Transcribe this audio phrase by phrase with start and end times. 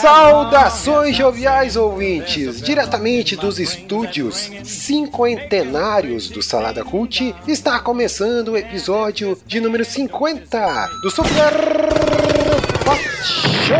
[0.00, 2.60] Saudações joviais ouvintes!
[2.60, 11.10] Diretamente dos estúdios cinquentenários do Salada Cult, está começando o episódio de número 50 do
[11.10, 11.52] Super
[12.84, 13.02] Pot
[13.66, 13.76] Show!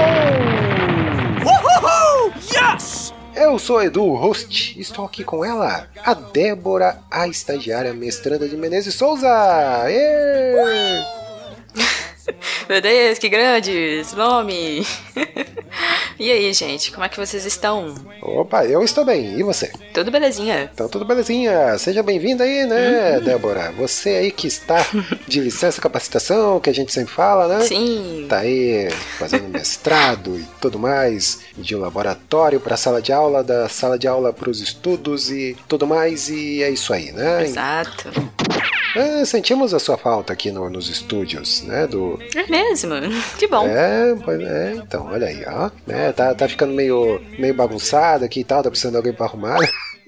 [2.53, 3.13] Yes!
[3.35, 8.57] Eu sou Edu, o host, estou aqui com ela, a Débora, a estagiária mestranda de
[8.57, 9.29] Menezes Souza!
[12.69, 14.87] Meu Deus, que grande esse nome!
[16.19, 17.95] e aí, gente, como é que vocês estão?
[18.21, 19.71] Opa, eu estou bem, e você?
[19.95, 20.71] Tudo belezinha?
[20.75, 23.73] Então tudo belezinha, seja bem-vinda aí, né, Débora?
[23.73, 24.85] Você aí que está
[25.27, 27.61] de licença capacitação, que a gente sempre fala, né?
[27.61, 28.27] Sim.
[28.29, 33.69] Tá aí fazendo mestrado e tudo mais, de um laboratório para sala de aula, da
[33.69, 37.45] sala de aula para os estudos e tudo mais, e é isso aí, né?
[37.45, 38.11] Exato.
[38.97, 41.87] É, sentimos a sua falta aqui no- nos estúdios, né?
[41.87, 42.95] Do, É mesmo?
[43.39, 43.67] Que bom.
[43.69, 45.71] é, pois é, então, olha aí, ó.
[45.87, 49.27] Né, tá, tá ficando meio, meio bagunçado aqui e tal, tá precisando de alguém pra
[49.27, 49.59] arrumar.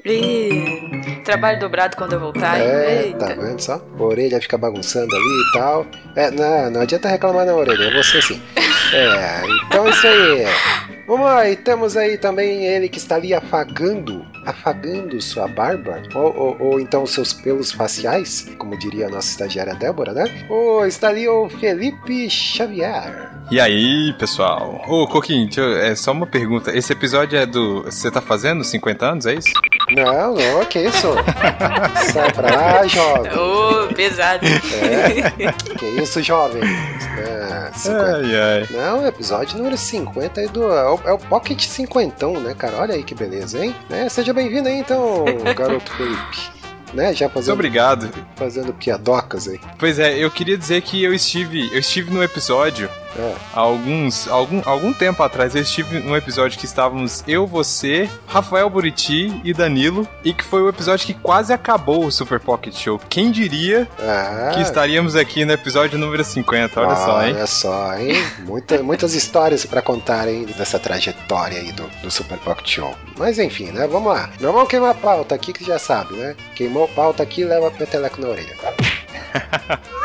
[0.05, 2.59] Ih, trabalho dobrado quando eu voltar.
[2.61, 3.19] É, Eita.
[3.19, 3.75] tá vendo só?
[3.99, 5.87] A orelha fica bagunçando ali e tal.
[6.17, 8.41] É, não, não adianta reclamar na orelha, é você sim.
[8.95, 10.45] É, então é isso aí.
[11.07, 16.35] Vamos lá, e temos aí também ele que está ali afagando, afagando sua barba, ou,
[16.37, 20.25] ou, ou então seus pelos faciais, como diria a nossa estagiária Débora, né?
[20.49, 23.31] Ou está ali o Felipe Xavier.
[23.51, 24.83] E aí, pessoal?
[24.87, 25.49] Ô, Coquinho,
[25.81, 26.77] é só uma pergunta.
[26.77, 27.83] Esse episódio é do.
[27.85, 29.53] Você tá fazendo 50 anos, é isso?
[29.95, 31.09] Não, não, que isso?
[32.13, 33.33] Sai pra lá, jovem.
[33.37, 34.45] Ô, pesado.
[34.47, 36.63] É, que isso, jovem?
[36.63, 38.69] É, 50 Ai, ai.
[38.71, 40.65] Não, episódio número 50 aí do.
[40.65, 42.77] É o, é o Pocket cinquentão, né, cara?
[42.79, 43.75] Olha aí que beleza, hein?
[43.89, 44.09] Né?
[44.09, 45.25] Seja bem-vindo aí, então,
[45.57, 46.59] garoto Felipe.
[46.93, 47.13] Né?
[47.13, 48.11] Já Muito fazendo, obrigado.
[48.37, 49.61] fazendo piadocas aí.
[49.79, 51.71] Pois é, eu queria dizer que eu estive.
[51.73, 52.89] Eu estive no episódio.
[53.17, 53.35] É.
[53.53, 54.29] Alguns.
[54.29, 59.53] Algum, algum tempo atrás, eu estive num episódio que estávamos eu, você, Rafael Buriti e
[59.53, 60.07] Danilo.
[60.25, 63.01] E que foi o episódio que quase acabou o Super Pocket Show.
[63.09, 66.81] Quem diria Ah, que estaríamos aqui no episódio número 50?
[66.81, 67.35] Olha só, hein?
[67.35, 68.15] Olha só, hein?
[68.41, 70.47] Muita, muitas histórias pra contar, hein?
[70.57, 72.95] Dessa trajetória aí do, do Super Pocket Show.
[73.17, 73.87] Mas enfim, né?
[73.87, 74.31] Vamos lá.
[74.41, 76.37] Não vamos queimar a pauta aqui que já sabe, né?
[76.55, 78.55] Queimou a pauta aqui leva peteleco na orelha.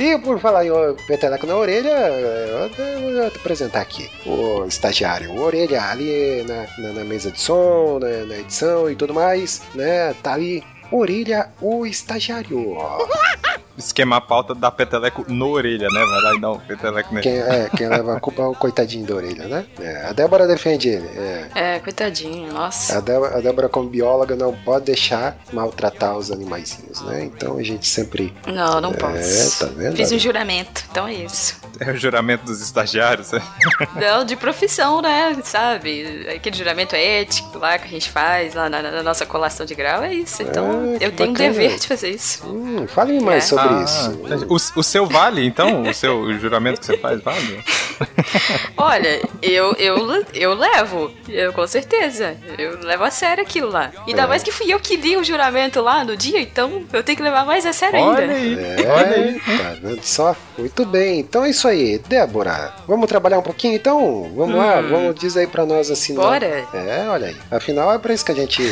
[0.00, 0.70] E por falar em
[1.06, 7.04] peteleco na orelha, eu vou apresentar aqui o estagiário, o orelha ali na, na, na
[7.04, 10.14] mesa de som, na, na edição e tudo mais, né?
[10.22, 12.78] Tá ali, orelha, o estagiário.
[13.78, 16.00] Esquema a pauta da peteleco no orelha, né?
[16.04, 17.22] Vai lá e dá um peteleco nele.
[17.22, 19.64] Quem, é, quem leva a culpa é o coitadinho da orelha, né?
[19.80, 21.06] É, a Débora defende ele.
[21.16, 21.46] É.
[21.54, 22.98] É, coitadinho, nossa.
[22.98, 27.24] A Débora, a Débora, como bióloga, não pode deixar maltratar os animaizinhos, né?
[27.24, 28.34] Então a gente sempre.
[28.46, 29.66] Não, não É, posso.
[29.66, 29.96] tá vendo?
[29.96, 31.58] Fiz um juramento, então é isso.
[31.78, 33.32] É o juramento dos estagiários.
[33.32, 33.40] né?
[33.96, 35.34] Não, de profissão, né?
[35.42, 36.26] Sabe?
[36.28, 40.02] Aquele juramento ético lá que a gente faz lá na, na nossa colação de grau,
[40.02, 40.42] é isso.
[40.42, 41.52] Então Ah, eu tenho o bacana.
[41.54, 42.46] dever de fazer isso.
[42.46, 43.46] Hum, fale mais É.
[43.62, 44.74] sobre Ah, isso.
[44.76, 45.82] O, o seu vale, então?
[45.82, 47.62] O seu o juramento que você faz vale?
[48.76, 52.36] Olha, eu, eu, eu levo, eu com certeza.
[52.58, 53.90] Eu levo a sério aquilo lá.
[54.06, 54.26] Ainda É.
[54.26, 57.22] mais que fui eu que li o juramento lá no dia, então eu tenho que
[57.22, 58.32] levar mais a sério Olha ainda.
[58.34, 59.40] aí, É, olha aí.
[59.58, 60.34] tá vendo só?
[60.58, 61.20] Muito bem.
[61.20, 61.98] Então é isso aí.
[61.98, 64.30] Débora, vamos trabalhar um pouquinho então?
[64.34, 66.14] Vamos lá, vamos dizer aí pra nós assim.
[66.14, 66.26] não- Hum.
[66.30, 66.46] Bora.
[66.74, 67.36] É, olha aí.
[67.50, 68.62] Afinal é pra isso que a gente.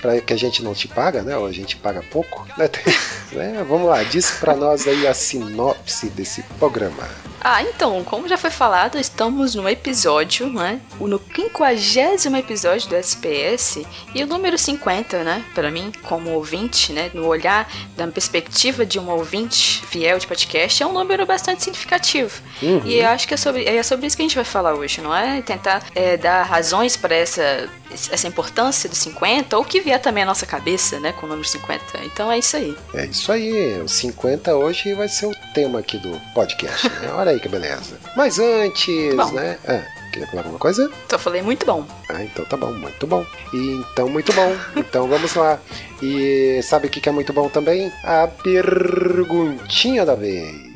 [0.00, 1.36] pra que a gente não te paga, né?
[1.36, 2.46] Ou a gente paga pouco.
[2.56, 2.68] Né?
[3.32, 7.08] É, vamos lá, diz pra nós aí a sinopse desse programa.
[7.42, 10.78] Ah, então, como já foi falado, estamos no episódio, né?
[11.00, 13.82] No quinquagésimo episódio do SPS
[14.14, 15.42] e o número 50, né?
[15.54, 17.10] Pra mim, como ouvinte, né?
[17.14, 22.42] No olhar, da perspectiva de um ouvinte fiel de podcast, é um número bastante significativo.
[22.62, 22.82] Uhum.
[22.84, 25.00] E eu acho que é sobre, é sobre isso que a gente vai falar hoje,
[25.00, 25.40] não é?
[25.40, 30.26] Tentar é, dar razões para essa, essa importância do 50, ou que vier também à
[30.26, 31.12] nossa cabeça, né?
[31.12, 31.84] Com o número 50.
[32.04, 32.76] Então é isso aí.
[32.94, 37.12] É isso aí, o 50 hoje vai ser o tema aqui do podcast, né?
[37.14, 37.98] Olha aí que beleza.
[38.16, 39.32] Mas antes, Bom.
[39.32, 39.58] né?
[39.66, 39.82] Ah,
[40.12, 40.90] queria falar alguma coisa?
[41.10, 41.86] Eu falei muito bom.
[42.08, 43.24] Ah, então tá bom, muito bom.
[43.52, 44.56] E então, muito bom.
[44.76, 45.58] Então vamos lá.
[46.02, 47.92] E sabe o que é muito bom também?
[48.04, 50.70] A perguntinha da vez.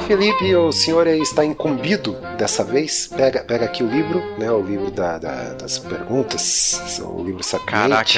[0.00, 3.06] Felipe, o senhor está incumbido dessa vez.
[3.06, 4.50] Pega, pega aqui o livro, né?
[4.50, 7.70] O livro da, da- das perguntas, o livro sapiente.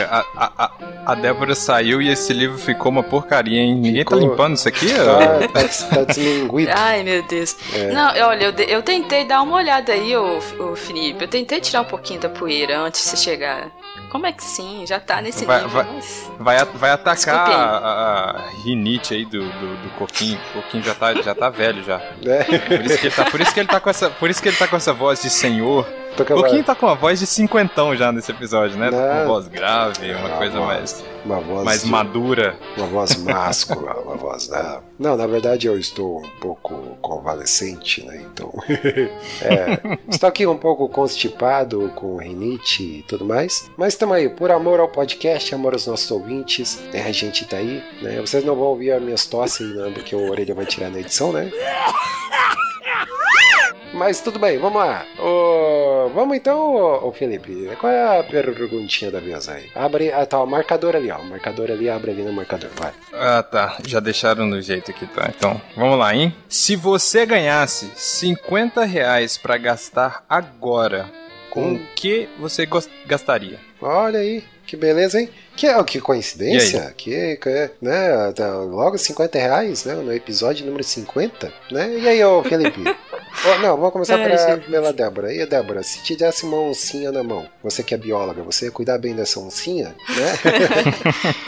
[0.02, 0.70] Caraca, a, a,
[1.06, 3.75] a- Débora saiu e esse livro ficou uma porcaria, hein?
[3.75, 4.88] Ninguém Ficou- tá limpando isso aqui?
[4.94, 6.70] Tá, tá, tá desminguido.
[6.76, 7.56] Ai, meu Deus.
[7.75, 7.92] É.
[7.92, 11.24] Não, olha, eu, eu tentei dar uma olhada aí, ô, ô Felipe.
[11.24, 13.70] Eu tentei tirar um pouquinho da poeira antes de você chegar.
[14.10, 14.84] Como é que sim?
[14.87, 15.70] Já tá nesse Vai- nível.
[15.70, 17.76] vai- mas- Vai, vai atacar a,
[18.38, 20.38] a- rinite aí do, do, do Coquinho.
[20.55, 21.99] O Coquinho já tá, já tá velho já.
[22.22, 22.44] né?
[22.44, 24.49] Por isso, que ele tá, por isso que ele tá com essa, por isso que
[24.49, 25.87] ele tá com essa voz de senhor.
[26.19, 28.90] O Coquinho tá com uma voz de cinquentão já nesse episódio, né?
[28.90, 29.26] Tá com uma Não.
[29.26, 32.58] voz grave, uma Ah, coisa mais, uma voz mais de- madura.
[32.76, 34.48] Uma voz máscula, uma voz.
[34.48, 38.25] Não, não, na verdade eu estou um pouco convalescente, né?
[38.32, 38.52] Então.
[39.42, 43.70] é, estou aqui um pouco constipado com rinite e tudo mais.
[43.76, 47.02] Mas estamos aí, por amor ao podcast, amor aos nossos ouvintes, né?
[47.06, 48.20] A gente tá aí, né?
[48.20, 49.90] Vocês não vão ouvir as minhas tosses, né?
[49.92, 51.50] Porque o orelha vai tirar na edição, né?
[53.94, 55.05] Mas tudo bem, vamos lá.
[56.14, 57.69] Vamos então, Felipe.
[57.81, 59.70] Qual é a perguntinha da vez aí?
[59.75, 60.12] Abre.
[60.12, 61.19] Ah, tá, o marcador ali, ó.
[61.19, 62.70] O marcador ali, abre ali no marcador.
[62.76, 62.93] Vai.
[63.12, 63.76] Ah, tá.
[63.87, 65.31] Já deixaram no jeito aqui, tá?
[65.37, 66.35] Então, vamos lá, hein?
[66.49, 71.08] Se você ganhasse 50 reais pra gastar agora,
[71.50, 71.75] com Hum.
[71.76, 72.67] o que você
[73.06, 73.58] gastaria?
[73.81, 75.29] Olha aí, que beleza, hein?
[75.56, 80.84] Que, é que coincidência, que, que, né, tá logo 50 reais, né, no episódio número
[80.84, 81.99] 50, né?
[81.99, 82.82] E aí, ô Felipe?
[83.44, 84.70] Ô, não, vamos começar pra- gente.
[84.70, 85.32] pela Débora.
[85.32, 88.70] E Débora, se te desse uma oncinha na mão, você que é bióloga, você ia
[88.70, 90.38] cuidar bem dessa oncinha, né?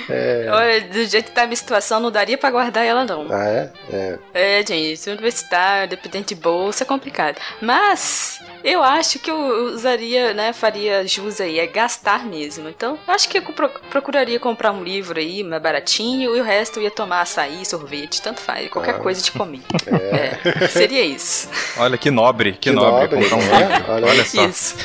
[0.53, 3.27] Olha, do jeito que tá a minha situação, não daria pra guardar ela, não.
[3.31, 3.71] ah, é?
[3.93, 4.19] É.
[4.61, 7.37] É, gente, universitário, dependente de bolsa, é complicado.
[7.61, 9.37] Mas eu acho que eu
[9.73, 12.69] usaria, né, faria jus aí, é gastar mesmo.
[12.69, 16.45] Então, eu acho que eu pro- procuraria comprar um livro aí, mais baratinho, e o
[16.45, 18.99] resto eu ia tomar açaí, sorvete, tanto faz, qualquer Ah.
[18.99, 19.61] coisa de comer.
[20.11, 21.49] É, seria isso.
[21.77, 23.77] Olha que nobre, que, Que nobre, nobre, comprar um né?
[23.77, 23.93] livro.
[23.93, 24.47] Olha Olha, só.
[24.47, 24.77] Isso.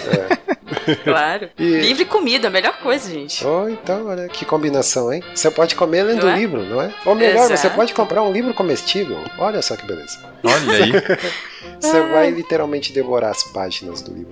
[1.04, 1.50] Claro.
[1.58, 3.46] E- Livro e comida, a melhor coisa, gente.
[3.46, 5.24] Oh, então, olha que combinação, hein?
[5.34, 6.38] Você pode comer lendo Não o é?
[6.40, 6.92] livro, não é?
[7.06, 7.76] Ou melhor, você Exato.
[7.76, 9.18] pode comprar um livro comestível.
[9.38, 10.20] Olha só que beleza.
[10.44, 10.92] Olha aí.
[11.82, 14.30] Você vai literalmente devorar as páginas do livro.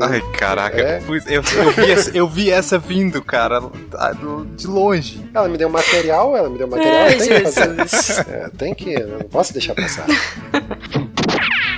[0.00, 0.80] Ai, caraca.
[0.80, 1.02] É?
[1.26, 3.60] Eu, eu vi essa, eu vi essa vindo, cara,
[3.90, 4.12] tá,
[4.56, 5.20] de longe.
[5.34, 7.74] Ela me deu material, ela me deu material, Ai, tenho que fazer.
[7.76, 8.18] Jesus.
[8.20, 10.06] É, tem que, eu não posso deixar passar.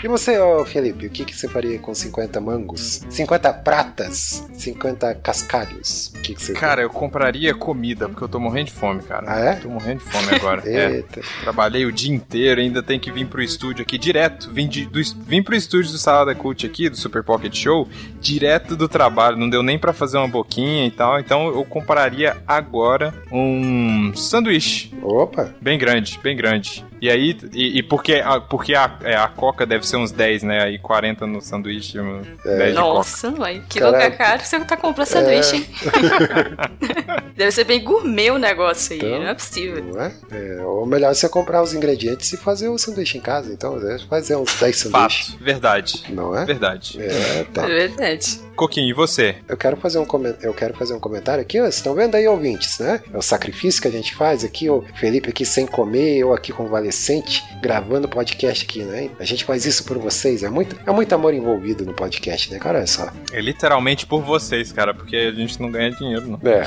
[0.02, 3.04] E você, ô Felipe, o que, que você faria com 50 mangos?
[3.10, 4.48] 50 pratas?
[4.54, 6.10] 50 cascalhos?
[6.16, 9.26] O que, que você Cara, eu compraria comida, porque eu tô morrendo de fome, cara.
[9.28, 9.54] Ah, é?
[9.56, 10.62] Tô morrendo de fome agora.
[10.68, 10.90] é.
[10.96, 11.20] Eita.
[11.42, 14.50] Trabalhei o dia inteiro, ainda tem que vir pro estúdio aqui direto.
[14.50, 17.86] Vim, de, do, vim pro estúdio do Salada Cult aqui, do Super Pocket Show,
[18.20, 19.36] direto do trabalho.
[19.36, 21.20] Não deu nem pra fazer uma boquinha e tal.
[21.20, 24.94] Então eu compraria agora um sanduíche.
[25.02, 25.54] Opa!
[25.60, 26.89] Bem grande, bem grande.
[27.00, 30.42] E aí, e, e porque, a, porque a, é, a coca deve ser uns 10,
[30.42, 30.62] né?
[30.64, 32.72] Aí 40 no sanduíche, uns 10 de coca.
[32.72, 33.96] Nossa, mãe, que Caralho.
[34.04, 35.66] lugar caro você tá comprando sanduíche, hein?
[37.34, 39.20] Deve ser bem gourmet o negócio aí, Então.
[39.20, 39.82] não é possível.
[39.82, 40.12] Não é?
[40.30, 40.62] é?
[40.62, 43.50] Ou melhor você comprar os ingredientes e fazer o sanduíche em casa.
[43.50, 45.28] Então, é, fazer uns 10 sanduíches.
[45.28, 46.04] Fato, verdade.
[46.10, 46.44] Não é?
[46.44, 47.00] Verdade.
[47.00, 47.64] É, tá.
[47.64, 48.40] É verdade.
[48.60, 49.36] Coquinho, e você?
[49.48, 52.14] Eu quero fazer um comen- eu quero fazer um comentário aqui, ó, vocês estão vendo
[52.14, 53.00] aí, ouvintes, né?
[53.10, 56.52] É o sacrifício que a gente faz aqui, o Felipe aqui sem comer, eu aqui
[56.52, 59.08] convalescente, gravando podcast aqui, né?
[59.18, 62.58] A gente faz isso por vocês, é muito, é muito amor envolvido no podcast, né,
[62.58, 62.76] cara?
[62.80, 63.08] Olha só.
[63.32, 66.38] É literalmente por vocês, cara, porque a gente não ganha dinheiro, não.
[66.50, 66.62] É,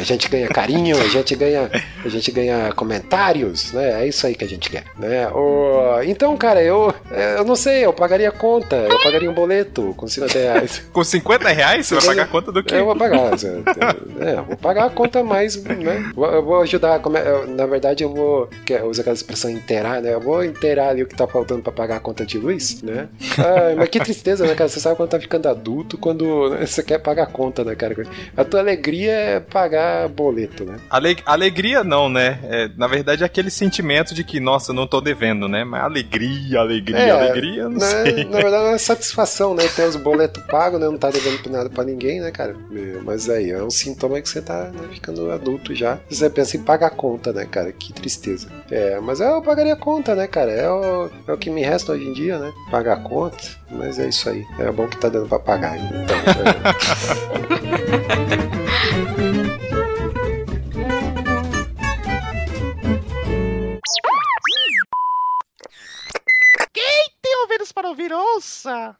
[0.00, 1.70] a gente ganha carinho, a gente ganha,
[2.04, 4.02] a gente ganha comentários, né?
[4.02, 5.28] É isso aí que a gente quer, né?
[5.28, 6.92] O, então, cara, eu,
[7.38, 10.82] eu não sei, eu pagaria conta, eu pagaria um boleto com 50 reais.
[10.92, 11.19] Com 50
[11.54, 12.74] reais, você vai pagar a conta do quê?
[12.74, 13.18] Eu vou pagar.
[14.20, 16.10] é, eu vou pagar a conta mais, né?
[16.16, 17.00] Eu vou ajudar.
[17.14, 18.48] é- na verdade, eu vou.
[18.64, 20.14] Que eu uso aquela expressão inteirar, né?
[20.14, 23.08] Eu vou inteirar ali o que tá faltando pra pagar a conta de luz, né?
[23.38, 24.68] Ai, mas que tristeza, né, cara?
[24.68, 27.94] Você sabe quando tá ficando adulto, quando né, você quer pagar a conta, né, cara?
[28.36, 30.76] A tua alegria é pagar boleto, né?
[30.88, 32.38] Ale- alegria não, né?
[32.44, 35.64] É, na verdade é aquele sentimento de que, nossa, eu não tô devendo, né?
[35.64, 38.24] Mas alegria, alegria, É, alegria, não na, sei.
[38.24, 39.64] na verdade, é satisfação, né?
[39.74, 40.86] Ter os boletos pagos, né?
[40.86, 42.56] Não tá devendo nada pra ninguém, né, cara?
[42.72, 45.98] É, Mas aí, é um sintoma que você tá né, ficando adulto já.
[46.08, 47.72] Você pensa em pagar a conta, né, cara?
[47.72, 48.48] Que tristeza.
[48.70, 50.50] É, mas eu pagaria a conta, né, cara?
[50.50, 52.52] É o, é o que me resta hoje em dia, né?
[52.70, 53.38] Pagar a conta.
[53.70, 54.44] Mas é isso aí.
[54.58, 55.76] É bom que tá dando pra pagar.
[55.78, 57.60] Então, é.
[67.22, 68.96] Tem ouvidos para ouvir, ouça!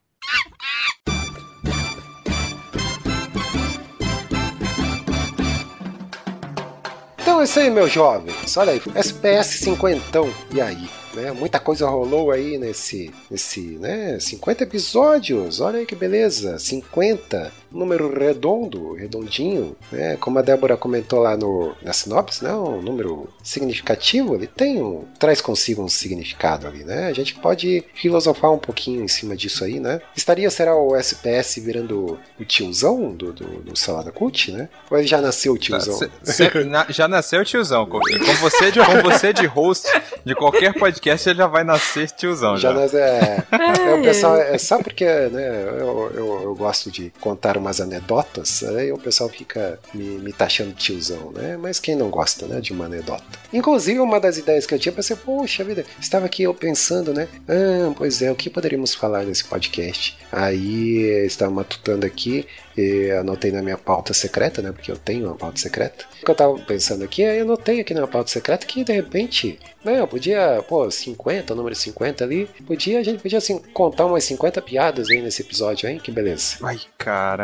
[7.41, 8.55] Então é isso aí, meus jovens.
[8.59, 10.21] Olha aí, SPS 50.
[10.53, 10.91] E aí?
[11.15, 11.33] né?
[11.33, 14.19] Muita coisa rolou aí nesse, nesse, né?
[14.21, 20.17] 50 episódios, olha aí que beleza, 50, número redondo, redondinho, né?
[20.21, 22.53] Como a Débora comentou lá no, na sinopse, né?
[22.55, 27.07] Um número significativo, ele tem um, traz consigo um significado ali, né?
[27.09, 30.01] A gente pode filosofar um pouquinho em cima disso aí, né?
[30.17, 34.69] Estaria, será o SPS virando o tiozão do, do, do Salada Cult, né?
[34.91, 35.95] Ou ele já nasceu o tiozão?
[35.97, 38.25] Cê- cê- na- já nasceu tiozão, Coquinho.
[38.25, 39.87] Com você, de, com você de host
[40.25, 42.57] de qualquer podcast, ele já vai nascer tiozão.
[42.57, 43.43] Já Já, é,
[43.91, 48.63] é, o pessoal é só porque né, eu, eu, eu gosto de contar umas anedotas,
[48.63, 51.57] aí o pessoal fica me, me taxando tiozão, né?
[51.57, 53.25] Mas quem não gosta, né, de uma anedota?
[53.53, 57.29] Inclusive, uma das ideias que eu tinha, pensei, poxa vida, estava aqui eu pensando, né?
[57.49, 60.19] Ah, pois é, o que poderíamos falar nesse podcast?
[60.33, 64.73] Aí estava matutando aqui, e anotei na minha pauta secreta, né?
[64.73, 66.07] Porque eu tenho uma pauta secreta.
[66.23, 69.59] O que eu tava pensando aqui, aí anotei aqui na pauta secreta que de repente,
[69.85, 74.07] né, eu podia, pô, 50, o número 50 ali, podia, a gente podia assim, contar
[74.07, 76.01] umas 50 piadas aí nesse episódio, hein?
[76.03, 76.57] Que beleza.
[76.63, 76.81] Ai,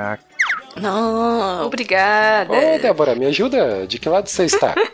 [0.06, 0.22] caraca.
[0.76, 2.52] Não, obrigada.
[2.52, 3.86] Ô, Débora, me ajuda?
[3.86, 4.74] De que lado você está?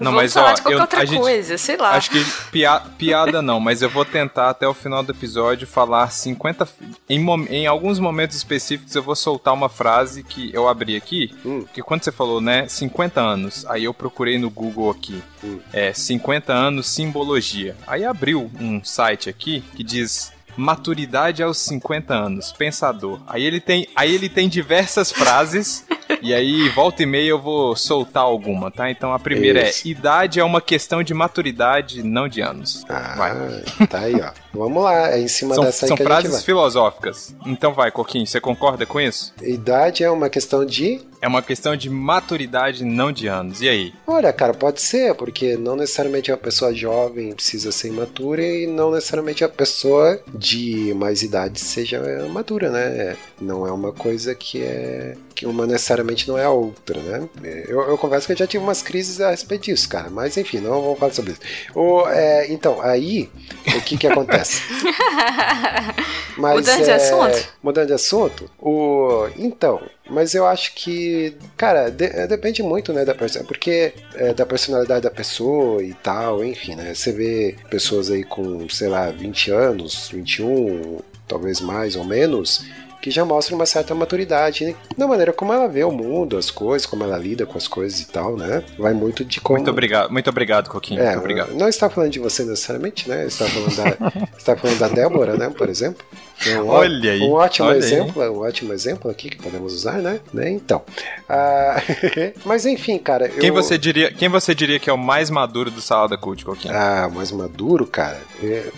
[0.00, 1.90] Não, Vamos mas falar ó, de qualquer eu- outra a gente- coisa, sei lá.
[1.90, 6.08] Acho que pia- piada não, mas eu vou tentar até o final do episódio falar
[6.10, 6.66] 50.
[7.06, 11.36] Em, em alguns momentos específicos eu vou soltar uma frase que eu abri aqui.
[11.44, 11.66] Hum.
[11.70, 15.22] Que quando você falou, né, 50 anos, aí eu procurei no Google aqui.
[15.44, 15.60] Hum.
[15.70, 17.76] É, 50 anos simbologia.
[17.86, 20.32] Aí abriu um site aqui que diz.
[20.60, 23.18] Maturidade aos 50 anos, pensador.
[23.26, 25.86] Aí ele tem, aí ele tem diversas frases
[26.20, 28.90] e aí volta e meia eu vou soltar alguma, tá?
[28.90, 29.88] Então a primeira Isso.
[29.88, 32.84] é idade é uma questão de maturidade, não de anos.
[32.86, 33.30] Vai.
[33.30, 34.32] Ah, tá aí, ó.
[34.52, 36.42] Vamos lá, é em cima São, dessa aí são frases vai.
[36.42, 37.34] filosóficas.
[37.46, 39.32] Então vai, Coquinho, você concorda com isso?
[39.40, 43.60] Idade é uma questão de É uma questão de maturidade, não de anos.
[43.60, 43.92] E aí?
[44.06, 48.90] Olha, cara, pode ser, porque não necessariamente a pessoa jovem precisa ser imatura e não
[48.90, 52.00] necessariamente a pessoa de mais idade seja
[52.32, 53.16] madura, né?
[53.40, 57.28] Não é uma coisa que é que uma necessariamente não é a outra, né?
[57.68, 60.58] Eu, eu confesso que eu já tive umas crises a respeito disso, cara, mas enfim,
[60.58, 61.40] não vamos falar sobre isso.
[61.74, 63.30] O, é, então, aí,
[63.76, 64.62] o que que acontece?
[66.36, 67.48] Mas, Mudando de é, assunto?
[67.62, 73.04] Mudando de assunto, o, então, mas eu acho que, cara, de- é, depende muito, né,
[73.04, 76.94] da pessoa, porque é, da personalidade da pessoa e tal, enfim, né?
[76.94, 82.64] Você vê pessoas aí com, sei lá, 20 anos, 21, talvez mais ou menos,
[83.00, 84.74] que já mostram uma certa maturidade né?
[84.96, 88.00] na maneira como ela vê o mundo, as coisas, como ela lida com as coisas
[88.00, 88.62] e tal, né?
[88.78, 89.58] Vai muito de como.
[89.58, 91.00] Muito obrigado, muito obrigado, Coquinho.
[91.00, 91.54] É, muito obrigado.
[91.54, 93.26] não está falando de você necessariamente, né?
[93.26, 95.50] Está falando da, está falando da Débora, né?
[95.50, 96.04] Por exemplo.
[96.46, 97.82] Um, Olha aí, Um ótimo olha aí.
[97.84, 100.20] exemplo, um ótimo exemplo aqui que podemos usar, né?
[100.32, 100.48] né?
[100.50, 100.82] Então.
[101.28, 101.76] ah,
[102.46, 103.28] mas enfim, cara.
[103.28, 106.42] Quem eu- você diria, quem você diria que é o mais maduro do Salada Cult,
[106.44, 106.74] Coquinho?
[106.74, 108.18] Ah, mais maduro, cara.
[108.42, 108.70] É,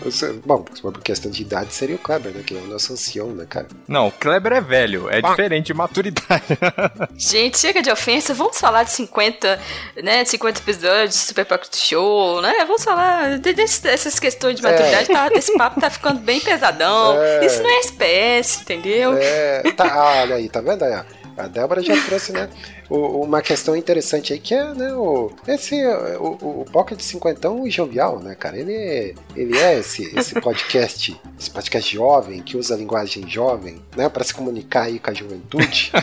[0.45, 2.43] bom, por questão de idade, seria o Kleber, né?
[2.45, 3.67] Que é o nosso ancião, né, cara?
[3.87, 6.43] Não, o Kleber é velho, é diferente de maturidade.
[7.17, 9.59] Gente, chega de ofensa, vamos falar de 50,
[10.03, 12.53] né, 50 episódios de Super Pocket Show, né?
[12.65, 17.13] Vamos falar dessas questões de maturidade, tá- esse papo tá ficando bem pesadão.
[17.23, 17.45] É.
[17.45, 19.13] Isso não é espécie, entendeu?
[19.17, 20.93] É, tá, ah, olha aí, tá vendo aí?
[21.37, 22.49] A Débora já trouxe, né?
[22.89, 24.93] O- uma questão interessante aí que é, né?
[24.93, 25.75] O, esse,
[26.19, 28.57] o, o Pocket 50 e jovial, né, cara?
[28.57, 33.81] Ele, é- ele é esse, esse podcast, esse podcast jovem, que usa a linguagem jovem,
[33.95, 34.07] né?
[34.09, 35.91] Pra se comunicar aí com a juventude.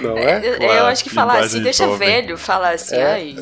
[0.00, 0.38] Não é?
[0.46, 1.98] Eu, Claro, eu acho que falar assim deixa jovem.
[2.08, 3.04] velho, falar assim, É.
[3.04, 3.36] ai.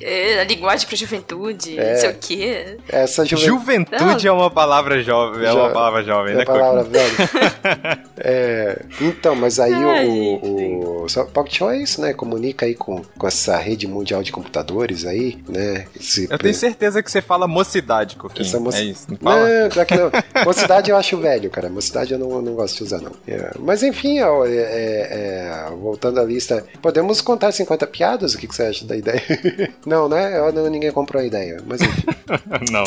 [0.00, 1.92] é, a linguagem pra juventude, É.
[1.92, 2.76] não sei o quê.
[2.88, 3.46] Essa juventude.
[3.46, 8.04] Juventude é uma palavra jovem, é uma palavra jovem, É né, a palavra velha.
[8.26, 10.73] É, então, mas aí Ai, o, o,
[11.08, 12.12] só- Pocket Show é isso, né?
[12.12, 15.86] Comunica aí com, com essa rede mundial de computadores aí, né?
[15.98, 18.46] Esse Eu tenho certeza que você fala mocidade, Coquinho.
[18.46, 19.48] Essa moci- É isso, não fala?
[19.48, 20.10] Não, que não.
[20.44, 21.68] Mocidade eu acho velho, cara.
[21.68, 23.12] Mocidade eu não, não gosto de usar, não.
[23.26, 28.34] É, mas enfim, ó, é, é, é, voltando à lista, podemos contar 50 piadas?
[28.34, 29.22] O que, que você acha da ideia?
[29.86, 30.38] não, né?
[30.38, 31.60] Eu não- ninguém comprou a ideia.
[31.66, 32.02] Mas enfim.
[32.72, 32.84] Não.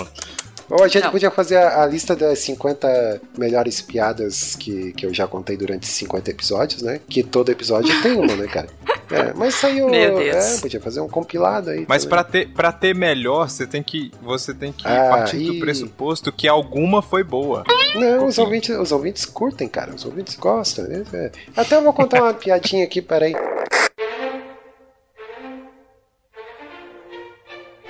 [0.70, 1.12] Ou a gente Não.
[1.12, 5.86] podia fazer a, a lista das 50 melhores piadas que, que eu já contei durante
[5.88, 7.00] 50 episódios, né?
[7.10, 8.68] Que todo episódio tem uma, né, cara?
[9.10, 9.88] É, mas saiu.
[9.88, 10.36] Meu Deus.
[10.36, 11.86] É, podia fazer um compilado aí.
[11.88, 15.46] Mas pra ter, pra ter melhor, você tem que, você tem que Ah, partir e-
[15.48, 17.64] do pressuposto que alguma foi boa.
[17.96, 19.96] Não, os ouvintes, os ouvintes curtem, cara.
[19.96, 20.84] Os ouvintes gostam.
[20.90, 21.06] né?
[21.14, 21.32] É.
[21.56, 23.34] Até eu vou contar uma piadinha aqui, peraí.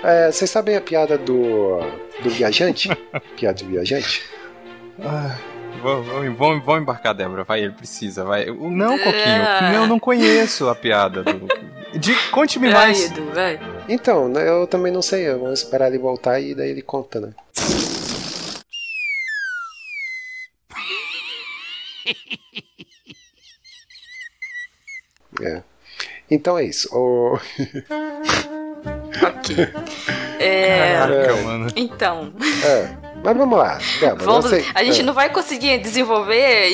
[0.03, 1.79] É, vocês sabem a piada do,
[2.21, 2.89] do viajante?
[3.35, 4.23] piada do viajante?
[5.81, 7.43] Vamos, vamos, embarcar, Débora.
[7.43, 8.45] Vai, ele precisa, vai.
[8.45, 9.43] Não, Coquinho.
[9.43, 9.71] Ah.
[9.73, 11.47] Não, não conheço a piada do.
[11.97, 13.05] De, Conte-me Vai, mais.
[13.05, 13.59] Edu, vai.
[13.87, 15.29] Então, né, eu também não sei.
[15.31, 17.33] Vamos esperar ele voltar e daí ele conta, né?
[25.39, 25.61] É.
[26.31, 26.89] Então é isso.
[26.91, 27.37] O...
[29.23, 29.67] Ok.
[30.39, 31.67] É, Caraca, mano.
[31.75, 32.31] então,
[32.63, 33.07] É.
[33.23, 34.23] Mas vamos lá, Débora.
[34.23, 35.03] vamos, a gente é.
[35.03, 36.67] não vai conseguir desenvolver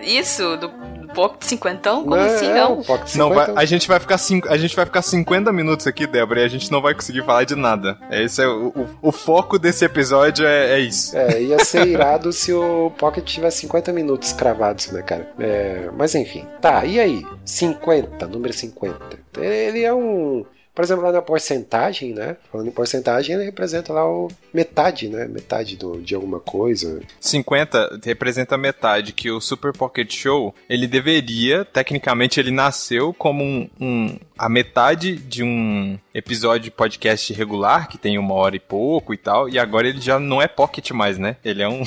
[0.00, 0.70] isso do,
[1.14, 2.02] Pocket cinquentão?
[2.02, 2.82] Como Não, assim, é, não?
[2.82, 5.86] Pocket Não, 50 vai, a, gente vai ficar cinco, a gente vai ficar 50 minutos
[5.86, 7.98] aqui, Débora, e a gente não vai conseguir falar de nada.
[8.10, 11.16] Esse é o, o, o foco desse episódio é, é isso.
[11.16, 15.30] É, ia ser irado se o Pocket tivesse 50 minutos cravados, né, cara?
[15.38, 16.46] É, mas enfim.
[16.60, 17.26] Tá, e aí?
[17.44, 18.98] 50, número 50.
[19.38, 20.44] Ele é um.
[20.80, 22.38] Por exemplo, lá na porcentagem, né?
[22.50, 25.26] Falando em porcentagem, ele representa lá o metade, né?
[25.26, 27.02] Metade do, de alguma coisa.
[27.20, 33.68] 50 representa metade, que o Super Pocket Show, ele deveria, tecnicamente ele nasceu como um,
[33.78, 39.12] um- a metade de um episódio de podcast regular, que tem uma hora e pouco
[39.12, 41.36] e tal, e agora ele já não é Pocket mais, né?
[41.44, 41.82] Ele é um...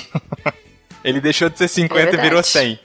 [1.04, 2.48] ele deixou de ser 50 e virou verdade.
[2.48, 2.80] 100.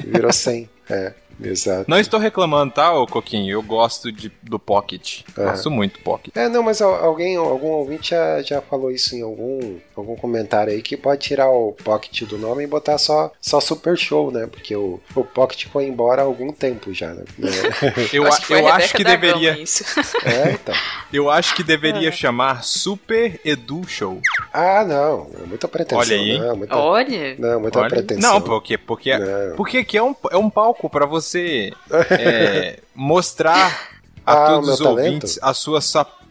[0.00, 0.68] Virou 100.
[0.90, 1.84] é, exato.
[1.88, 3.50] Não estou reclamando, tá, ô Coquinho?
[3.52, 5.20] Eu gosto de, do Pocket.
[5.36, 5.44] É.
[5.44, 6.34] Gosto muito do Pocket.
[6.36, 10.72] É, não, mas al- alguém, algum ouvinte já, já falou isso em algum, algum comentário
[10.72, 14.46] aí que pode tirar o Pocket do nome e botar só, só Super Show, né?
[14.46, 17.24] Porque o, o Pocket foi embora há algum tempo já, né?
[18.12, 19.84] Eu, acho que eu acho que deveria, isso.
[20.24, 20.74] É, então.
[21.12, 24.20] eu acho que deveria chamar Super Edu Show.
[24.52, 25.28] Ah, não.
[25.42, 25.98] É muita pretensão.
[26.00, 26.38] Olha aí?
[26.38, 28.34] Não, muita, Olha, não, muita Olha, pretensão.
[28.34, 29.56] Não, porque porque Não.
[29.56, 31.33] porque aqui é um, é um palco pra você
[32.18, 33.90] é, mostrar
[34.26, 34.98] a Ah, todos os talento?
[35.04, 35.80] ouvintes a sua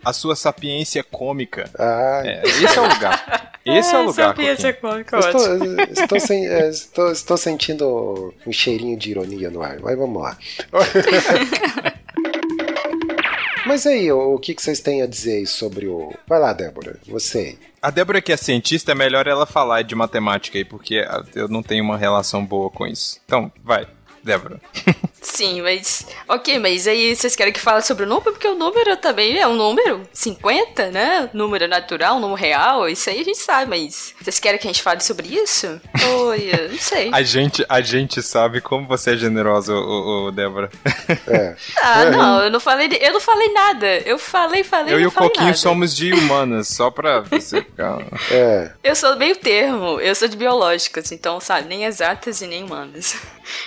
[0.06, 1.70] a sua sapiência cômica.
[1.80, 3.52] Ah, É, esse é o lugar.
[3.66, 4.38] Esse é, o lugar.
[4.42, 9.62] essa cômica, eu estou, estou, sen- é, estou, estou sentindo um cheirinho de ironia no
[9.64, 10.38] ar, mas vamos lá.
[13.66, 16.14] Mas aí, o, o que, que vocês têm a dizer aí sobre o.
[16.28, 17.58] Vai lá, Débora, você.
[17.82, 21.48] A Débora que é cientista, é melhor ela falar de matemática aí, porque ah, eu
[21.48, 23.22] não tenho uma relação boa com isso.
[23.26, 23.88] Então, vai,
[24.24, 24.60] Débora.
[25.22, 26.06] Sim, mas.
[26.28, 28.32] Ok, mas aí vocês querem que fale sobre o número?
[28.32, 30.02] Porque o número também é um número.
[30.12, 31.30] 50, né?
[31.34, 32.88] Número natural, número real.
[32.90, 34.14] Isso aí a gente sabe, mas.
[34.22, 35.80] Vocês querem que a gente fale sobre isso?
[36.18, 37.10] Olha, não sei.
[37.14, 40.70] A gente, a gente sabe como você é generosa, ô, ô, Débora.
[41.28, 41.56] É.
[41.82, 42.90] Ah, não, eu não falei.
[43.02, 43.98] Eu não falei nada.
[44.06, 44.94] Eu falei, falei.
[44.94, 45.58] Eu e o Coquinho nada.
[45.58, 48.00] somos de humanas, só pra você ficar.
[48.32, 48.72] É.
[48.84, 53.16] Eu sou meio termo, eu sou de biológicas, então, sabe, nem exatas e nem humanas.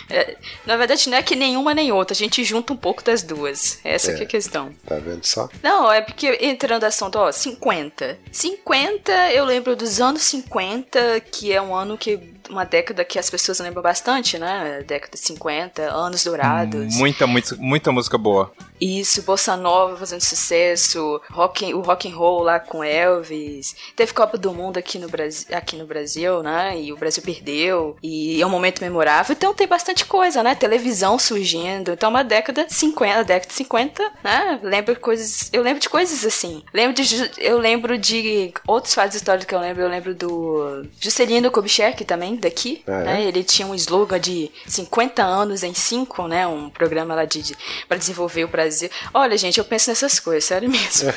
[0.08, 0.36] É,
[0.66, 3.78] na verdade, não é que nenhuma nem outra, a gente junta um pouco das duas.
[3.84, 4.70] Essa que é a questão.
[4.86, 5.48] Tá vendo só?
[5.62, 8.18] Não, é porque entrando no assunto, ó, 50.
[8.30, 12.36] 50, eu lembro dos anos 50, que é um ano que.
[12.48, 14.84] Uma década que as pessoas lembram bastante, né?
[14.86, 16.94] Década de 50, anos dourados.
[16.94, 18.52] Muita, muita, muita música boa.
[18.80, 23.74] Isso, Bossa Nova fazendo sucesso, rock, o rock and roll lá com Elvis.
[23.94, 26.80] Teve Copa do Mundo aqui no, Brasil, aqui no Brasil, né?
[26.80, 27.96] E o Brasil perdeu.
[28.02, 29.34] E é um momento memorável.
[29.34, 30.54] Então tem bastante coisa, né?
[30.54, 31.92] Televisão surgindo.
[31.92, 34.60] Então uma década de 50, década de 50, né?
[34.62, 35.48] Lembro coisas.
[35.52, 36.62] Eu lembro de coisas assim.
[36.72, 39.82] Lembro de, eu lembro de outros fatos históricos que eu lembro.
[39.82, 42.82] Eu lembro do Juscelino Kubitschek também, daqui.
[42.86, 43.04] Ah, é?
[43.04, 43.24] né?
[43.24, 46.46] Ele tinha um slogan de 50 anos em 5, né?
[46.46, 47.56] Um programa lá de, de
[47.88, 48.88] para desenvolver o Brasil.
[49.12, 51.12] Olha, gente, eu penso nessas coisas, sério mesmo.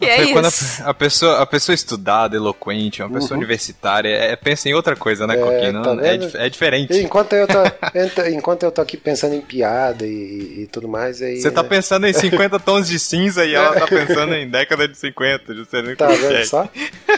[0.00, 0.82] E é Foi isso.
[0.82, 5.26] a, a pessoa, a pessoa estudada, eloquente, uma pessoa universitária, é, pensa em outra coisa,
[5.26, 5.72] né, Coquinho?
[5.72, 6.92] Não, tá é, é diferente.
[6.92, 7.62] E enquanto eu tô,
[7.98, 8.18] ent-
[8.56, 11.40] enquanto eu tô aqui pensando em piada e, e tudo mais, aí.
[11.40, 14.96] Você tá pensando em 50 tons de cinza e ela tá pensando em década de
[14.96, 15.54] 50.
[15.54, 16.68] Juscelino Tá vendo só?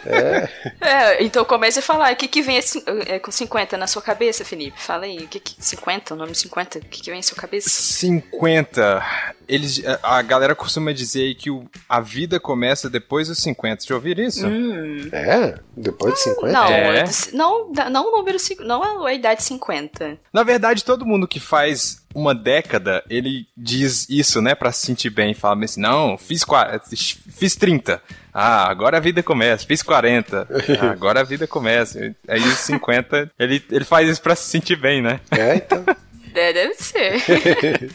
[0.05, 0.49] É.
[0.81, 2.13] É, então comece a falar.
[2.13, 2.59] O que, que vem
[3.07, 4.81] é, com 50 na sua cabeça, Felipe?
[4.81, 5.19] Fala aí.
[5.19, 7.69] O que, que 50, o nome 50, o que, que vem na sua cabeça?
[7.71, 9.05] 50.
[9.49, 13.85] Eles, a galera costuma dizer aí que o- a vida começa depois dos 50.
[13.87, 14.47] Já ouviram isso?
[14.47, 15.09] Hum.
[15.13, 15.55] É?
[15.77, 16.53] Depois de 50?
[16.53, 17.05] Não, É.
[17.33, 20.19] não, não o número 5, não a idade 50.
[20.33, 25.11] Na verdade, todo mundo que faz uma década, ele diz isso, né, pra se sentir
[25.11, 25.35] bem.
[25.35, 26.81] Fala assim, não, fiz, qua-
[27.31, 28.03] fiz 30.
[28.35, 29.67] Ah, agora a vida começa.
[29.67, 30.49] Fiz 40.
[30.81, 32.15] Ah, agora a vida começa.
[32.27, 35.21] Aí os 50, ele, ele faz isso pra se sentir bem, né?
[35.31, 35.85] É, então.
[36.35, 37.23] É, deve ser.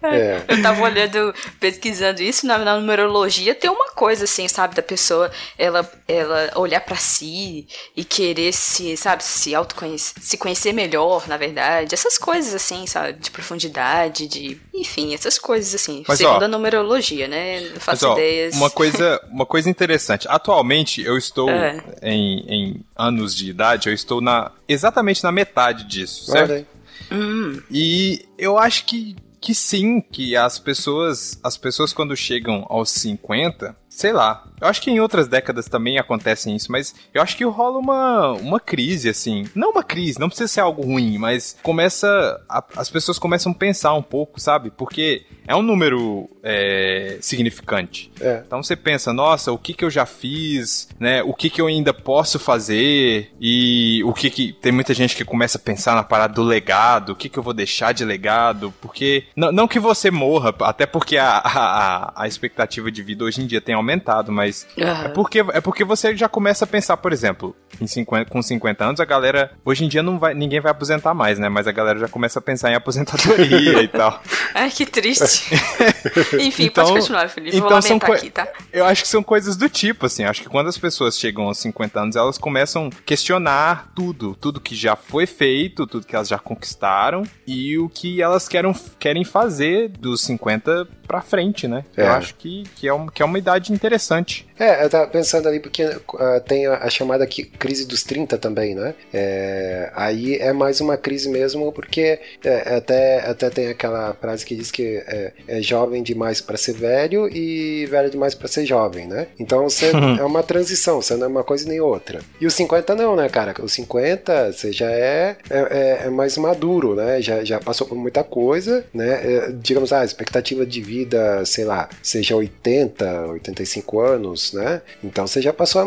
[0.00, 0.44] É.
[0.46, 5.28] Eu tava olhando, pesquisando isso na, na numerologia, tem uma coisa assim, sabe, da pessoa
[5.58, 11.36] ela, ela olhar pra si e querer se, sabe, se autoconhecer, se conhecer melhor, na
[11.36, 11.92] verdade.
[11.96, 16.48] Essas coisas assim, sabe, de profundidade, de, enfim, essas coisas assim, Mas, segundo ó, a
[16.48, 17.60] numerologia, né?
[17.60, 18.54] Não Mas, faço ó, ideias.
[18.54, 20.28] uma coisa, uma coisa interessante.
[20.30, 21.82] Atualmente, eu estou É.
[22.02, 26.50] em, em anos de idade, eu estou na exatamente na metade disso, certo?
[26.52, 26.77] Olha aí.
[27.10, 32.90] Hum, E eu acho que, que sim, que as pessoas, as pessoas quando chegam aos
[32.90, 34.44] 50, sei lá.
[34.60, 38.32] Eu acho que em outras décadas também acontecem isso, mas eu acho que rola uma,
[38.32, 39.44] uma crise, assim.
[39.54, 42.08] Não uma crise, não precisa ser algo ruim, mas começa.
[42.48, 44.70] a- as pessoas começam a pensar um pouco, sabe?
[44.70, 48.10] Porque é um número é, significante.
[48.20, 48.42] É.
[48.46, 51.22] Então você pensa, nossa, o que que eu já fiz, né?
[51.22, 55.24] O que que eu ainda posso fazer e o que que tem muita gente que
[55.24, 58.74] começa a pensar na parada do legado, o que que eu vou deixar de legado,
[58.80, 63.40] porque não, não que você morra, até porque a, a, a expectativa de vida hoje
[63.40, 63.87] em dia tem aumentado,
[64.30, 65.04] mas Aham.
[65.04, 68.84] é porque é porque você já começa a pensar, por exemplo, em 50, com 50
[68.84, 71.48] anos a galera hoje em dia não vai ninguém vai aposentar mais, né?
[71.48, 74.22] Mas a galera já começa a pensar em aposentadoria e tal.
[74.54, 75.54] Ai, que triste.
[76.40, 77.58] Enfim, Então- pode continuar, Felipe.
[77.58, 78.48] Vou então são lamentar coi- aqui, tá?
[78.72, 80.24] Eu acho que são coisas do tipo, assim.
[80.24, 84.34] Acho que quando as pessoas chegam aos 50 anos, elas começam a questionar tudo.
[84.40, 88.74] Tudo que já foi feito, tudo que elas já conquistaram e o que elas querem,
[88.98, 91.84] querem fazer dos 50 pra frente, né?
[91.96, 92.02] É.
[92.02, 94.46] Eu acho que, que, é uma, que é uma idade interessante.
[94.58, 95.82] É, eu tava pensando ali porque
[96.18, 98.94] ah, tem a, a chamada aqui, crise dos 30 também, né?
[99.14, 104.56] É, aí é mais uma crise mesmo, porque é, até, até tem aquela frase que
[104.56, 109.06] diz que é, é jovem demais para ser velho e velho demais para ser jovem,
[109.06, 109.28] né?
[109.38, 112.20] Então você é uma transição, você não é uma coisa nem outra.
[112.40, 113.54] E os 50 não, né, cara?
[113.62, 117.22] Os 50 você já é, é, é- é mais maduro, né?
[117.22, 119.08] Já, já passou por muita coisa, né?
[119.22, 123.26] É, digamos, ah, a expectativa de vida, sei lá, seja 80,
[123.58, 124.82] 85 anos, né?
[125.02, 125.84] Então você já passou a,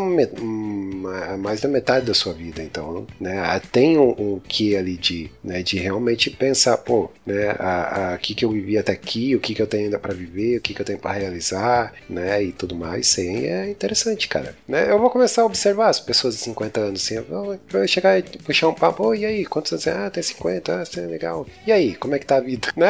[1.38, 3.40] mais da metade da sua vida, então, né?
[3.40, 7.56] Ah, Tem um, um que ali de, né, de realmente pensar, pô, né?
[7.60, 10.14] A, a, que que eu vivi até aqui, o que que eu tenho ainda para
[10.14, 12.44] viver, o que que eu tenho para realizar, né?
[12.44, 14.56] E tudo mais, sim, é interessante, cara.
[14.68, 14.92] Né?
[14.92, 18.68] Eu vou começar a observar as pessoas de 50 anos, assim, eu chegar e puxar
[18.68, 19.88] um papo, "Ô, e aí, quantos anos?
[19.88, 21.46] Ah, tem 50, ah, isso é legal.
[21.66, 22.70] E aí, como é que tá a vida?
[22.82, 22.88] Né?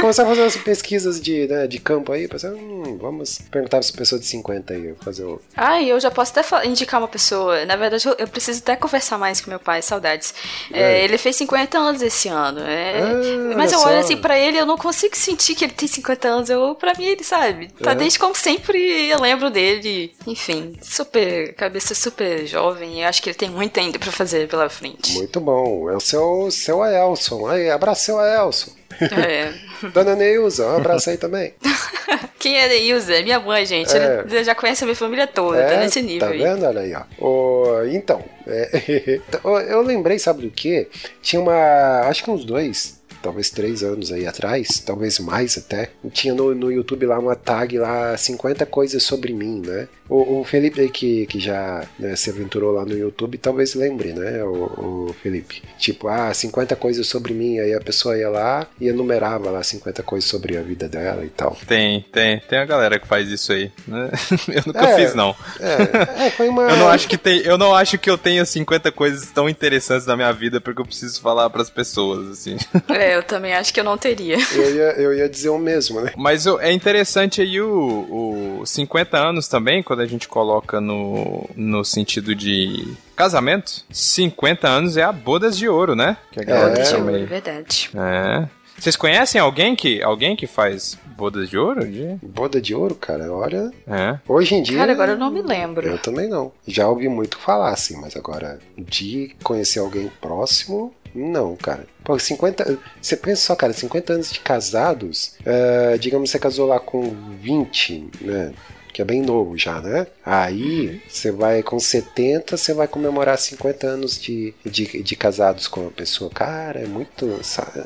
[0.00, 3.80] Começar a fazer umas pesquisas de, né, de campo aí, pensar, hum, vamos perguntar para
[3.80, 5.40] as pessoas de 50 aí, fazer o...
[5.56, 7.64] Ai, eu já posso até indicar uma pessoa.
[7.64, 10.32] Na verdade, eu, eu preciso até conversar mais com meu pai, saudades.
[10.72, 11.04] É, É.
[11.04, 12.60] ele fez 50 anos esse ano.
[12.60, 13.00] é.
[13.00, 14.04] Ah, mas eu olha olho só.
[14.04, 16.50] assim pra ele, eu não consigo sentir que ele tem 50 anos.
[16.50, 17.68] Eu, pra mim, ele sabe.
[17.82, 17.94] Tá É.
[17.96, 20.14] desde como sempre eu lembro dele.
[20.26, 21.54] Enfim, super.
[21.54, 23.02] Cabeça super jovem.
[23.02, 25.14] Eu acho que ele tem muito ainda pra fazer pela frente.
[25.14, 27.48] Muito bom, é o seu, seu Aelson.
[27.48, 28.70] Aí, abraço seu Aelson.
[29.00, 29.52] É.
[29.88, 31.54] Dona Neuza, um abraço aí também.
[32.38, 33.14] Quem é Neilza?
[33.14, 33.96] É minha mãe, gente.
[33.96, 34.24] É.
[34.28, 36.38] Ele já conhece a minha família toda, tá nesse nível tá aí.
[36.38, 36.64] vendo?
[36.64, 37.84] Olha aí, ó.
[37.84, 39.20] Então, é,
[39.68, 40.88] eu lembrei, sabe do que?
[41.20, 42.97] Tinha uma, acho que uns dois,
[43.28, 47.78] talvez três anos aí atrás, talvez mais até, tinha no, no YouTube lá uma tag
[47.78, 49.86] lá, 50 coisas sobre mim, né?
[50.08, 54.14] O, o Felipe aí que, que já né, se aventurou lá no YouTube, talvez lembre,
[54.14, 55.62] né, o, o Felipe?
[55.78, 60.02] Tipo, ah, 50 coisas sobre mim, aí a pessoa ia lá e enumerava lá 50
[60.02, 61.54] coisas sobre a vida dela e tal.
[61.66, 63.70] Tem, tem, tem a galera que faz isso aí.
[63.86, 64.10] né?
[64.48, 64.96] Eu nunca É.
[64.96, 65.36] fiz, não.
[65.60, 66.62] É, é, foi uma...
[66.72, 70.06] Eu não acho que tem, eu não acho que eu tenha 50 coisas tão interessantes
[70.06, 72.56] na minha vida porque eu preciso falar pras pessoas, assim.
[72.88, 74.36] É, eu também acho que eu não teria.
[74.54, 76.12] Eu ia, eu ia dizer o mesmo, né?
[76.16, 81.48] Mas o- é interessante aí o, o 50 anos também, quando a gente coloca no,
[81.56, 83.84] no sentido de casamento.
[83.90, 86.16] 50 anos é a bodas de ouro, né?
[86.32, 87.24] Que a galera É, chama É aí.
[87.26, 87.90] verdade.
[87.94, 88.48] É.
[88.78, 91.84] Vocês conhecem alguém que, alguém que faz bodas de ouro?
[91.84, 92.16] De...
[92.22, 93.72] Boda de ouro, cara, olha.
[93.88, 94.18] É.
[94.28, 94.78] Hoje em dia.
[94.78, 95.84] Cara, agora eu não me lembro.
[95.88, 96.52] Eu também não.
[96.64, 101.86] Já ouvi muito falar, assim, mas agora, de conhecer alguém próximo, não, cara.
[102.04, 102.78] Pô, 50.
[103.00, 108.10] Você pensa só, cara, 50 anos de casados, é, digamos, você casou lá com 20,
[108.20, 108.52] né?
[108.92, 110.06] Que é bem novo já, né?
[110.24, 115.86] Aí você vai com 70, você vai comemorar 50 anos de, de, de casados com
[115.86, 116.30] a pessoa.
[116.30, 117.40] Cara, é muito.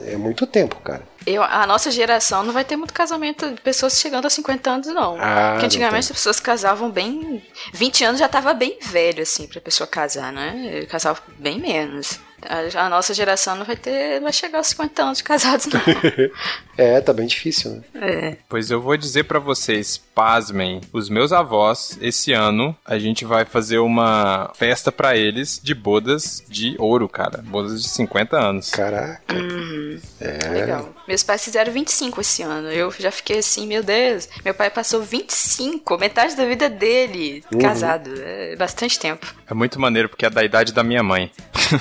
[0.06, 1.02] É muito tempo, cara.
[1.26, 4.86] Eu, a nossa geração não vai ter muito casamento de pessoas chegando a 50 anos,
[4.88, 5.16] não.
[5.20, 7.42] Ah, Porque antigamente as pessoas casavam bem.
[7.74, 10.86] 20 anos já tava bem velho, assim, pra pessoa casar, né?
[10.88, 12.18] Casava bem menos.
[12.48, 14.16] A, a nossa geração não vai ter.
[14.16, 15.80] Não vai chegar aos 50 anos de casados, não.
[16.78, 17.82] É, tá bem difícil, né?
[18.00, 18.36] é.
[18.48, 23.44] Pois eu vou dizer pra vocês, pasmem, os meus avós, esse ano, a gente vai
[23.44, 27.42] fazer uma festa pra eles de bodas de ouro, cara.
[27.42, 28.70] Bodas de 50 anos.
[28.70, 29.22] Caraca.
[30.18, 30.48] É.
[30.48, 30.88] Legal.
[31.06, 32.70] Meus pais fizeram 25 esse ano.
[32.70, 34.28] Eu já fiquei assim, meu Deus.
[34.42, 38.10] Meu pai passou 25, metade da vida dele, casado.
[38.16, 39.26] É bastante tempo.
[39.52, 41.30] É muito maneiro porque é da idade da minha mãe.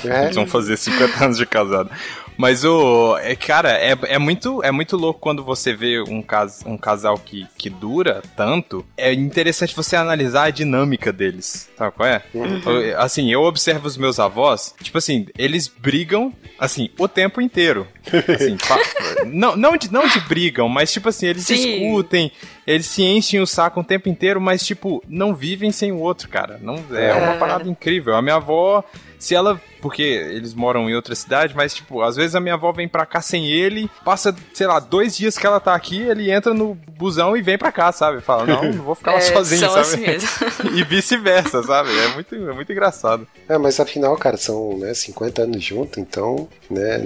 [0.04, 0.26] É?
[0.28, 1.90] Eles vão fazer 50 anos de casado.
[2.38, 3.18] Mas o.
[3.18, 7.18] É, cara, é, é, muito, é muito louco quando você vê um, cas, um casal
[7.18, 8.86] que, que dura tanto.
[8.98, 11.70] É interessante você analisar a dinâmica deles.
[11.78, 12.22] Sabe qual é?
[12.34, 12.62] Uhum.
[12.98, 17.88] Assim, eu observo os meus avós, tipo assim, eles brigam, assim, o tempo inteiro.
[18.28, 18.58] Assim,
[19.28, 21.56] não, não, de, não de brigam, mas tipo assim, eles Sim.
[21.56, 22.32] discutem,
[22.66, 26.28] eles se enchem o saco o tempo inteiro, mas tipo, não vivem sem o outro,
[26.30, 26.60] cara.
[26.62, 27.38] Não, é uma É.
[27.38, 28.16] parada incrível.
[28.16, 28.84] A minha avó,
[29.20, 29.62] se ela.
[29.82, 33.06] Porque eles moram em outra cidade, mas, tipo, às vezes a minha avó vem pra
[33.06, 36.76] cá sem ele, passa, sei lá, dois dias que ela tá aqui, ele entra no
[36.98, 38.22] busão e vem pra cá, sabe?
[38.22, 39.82] Fala, não, não vou ficar lá É, sozinho, são sabe?
[39.82, 40.30] assim mesmo.
[40.78, 41.90] e vice-versa, sabe?
[41.98, 43.28] É muito, é muito engraçado.
[43.50, 47.02] É, mas afinal, cara, são né, 50 anos junto, então, né,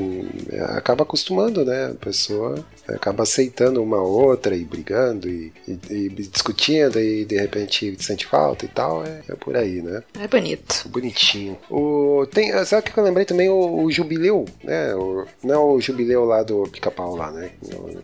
[0.76, 1.92] acaba acostumando, né?
[1.92, 7.96] A pessoa acaba aceitando uma outra e brigando e, e- e discutindo e de repente
[8.04, 10.04] sente falta e tal, é, é por aí, né?
[10.20, 10.88] É bonito.
[10.90, 11.58] Bonitinho.
[11.70, 13.50] O, tem, sabe o que eu lembrei também?
[13.50, 14.94] O, o jubileu, né?
[14.96, 17.52] O, não o jubileu lá do pica-pau lá, né?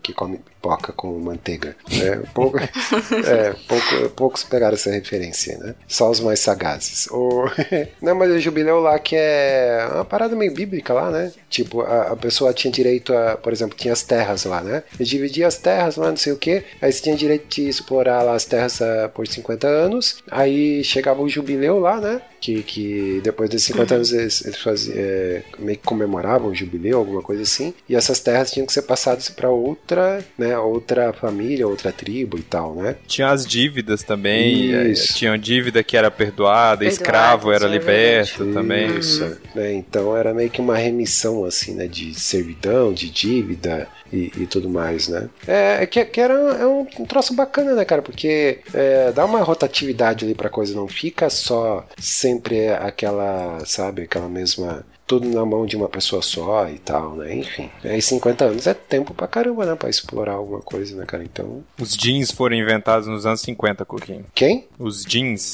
[0.02, 1.76] Que come pipoca com manteiga.
[1.92, 2.22] Né?
[2.34, 2.58] Pouco,
[3.26, 5.76] é, pouco, poucos pegaram essa referência, né?
[5.88, 7.08] Só os mais sagazes.
[7.08, 7.46] O,
[8.02, 11.32] não, mas o jubileu lá que é uma parada meio bíblica lá, né?
[11.50, 14.84] Tipo, a, a pessoa tinha direito a, por exemplo, tinha as terras lá, né?
[15.00, 16.64] E dividia as terras lá, não sei o que.
[16.82, 20.18] Aí você tinha direito de explorar lá as terras ah, por 50 anos.
[20.30, 22.22] Aí chegava o jubileu lá, né?
[22.42, 26.98] Que, que depois desses 50 anos eles, eles faziam, é, meio que comemoravam o jubileu,
[26.98, 27.74] alguma coisa assim.
[27.88, 30.58] E essas terras tinham que ser passadas para outra, né?
[30.58, 32.96] Outra família, outra tribo e tal, né?
[33.08, 35.14] Tinha as dívidas também, eh, Isso.
[35.16, 38.98] tinha dívida que era perdoada, Perdoada, escravo era isso é liberto também.
[38.98, 39.74] Isso, né?
[39.74, 41.88] Então era meio que uma remissão assim, né?
[41.88, 45.30] De servidão, de dívida e, e tudo mais, né?
[45.48, 48.02] É, é que, que era é um, um troço bacana, né, cara?
[48.02, 54.28] Porque é, dá uma rotatividade ali pra coisa, não fica só sempre aquela, sabe, aquela
[54.30, 54.86] mesma.
[55.08, 57.36] Tudo na mão de uma pessoa só e tal, né?
[57.36, 57.70] Enfim.
[57.84, 59.76] Aí 50 anos é tempo pra caramba, né?
[59.76, 61.22] Pra explorar alguma coisa, né, cara?
[61.22, 61.64] Então.
[61.78, 64.24] Os jeans foram inventados nos anos 50, Coquinho.
[64.34, 64.68] Quem?
[64.80, 65.52] Os jeans.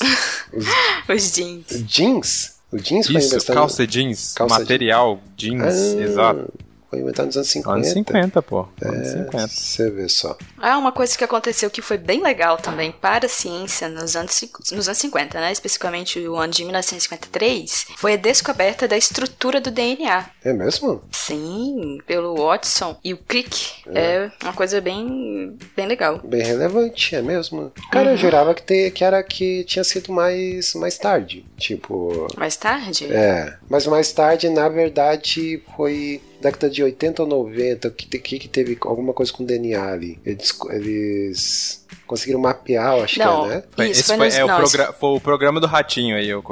[1.10, 1.66] Os jeans.
[1.88, 2.58] Jeans?
[2.72, 3.56] O jeans foi Isso, inventado.
[3.56, 6.54] calça jeans, Calça material jeans, Ah, exato.
[6.90, 7.76] Foi inventado nos anos 50.
[7.78, 8.66] Anos 50, pô.
[8.82, 9.48] Anos É, 50.
[9.50, 10.38] Você vê só.
[10.58, 14.42] Ah, uma coisa que aconteceu que foi bem legal também para a ciência nos anos,
[14.72, 15.52] nos anos 50, né?
[15.52, 20.26] Especificamente o ano de 1953, foi a descoberta da estrutura do DNA.
[20.44, 21.02] É mesmo?
[21.12, 23.84] Sim, pelo Watson e o Crick.
[23.88, 26.20] É, uma coisa bem, bem legal.
[26.24, 27.72] Bem relevante, é mesmo.
[27.92, 31.46] Cara, eu jurava que, te- que era que tinha sido mais, mais tarde.
[31.58, 32.28] Tipo.
[32.38, 33.12] Mais tarde?
[33.12, 33.56] É.
[33.70, 38.78] Mas mais tarde, na verdade, foi década de 80 ou 90 que, que, que teve
[38.82, 40.20] alguma coisa com DNA ali.
[40.26, 43.64] Eles, eles conseguiram mapear, eu acho Não, que é, né?
[43.76, 46.34] Foi- isso esse foi, foi, é, o não, progra- foi o programa do ratinho aí,
[46.34, 46.42] o.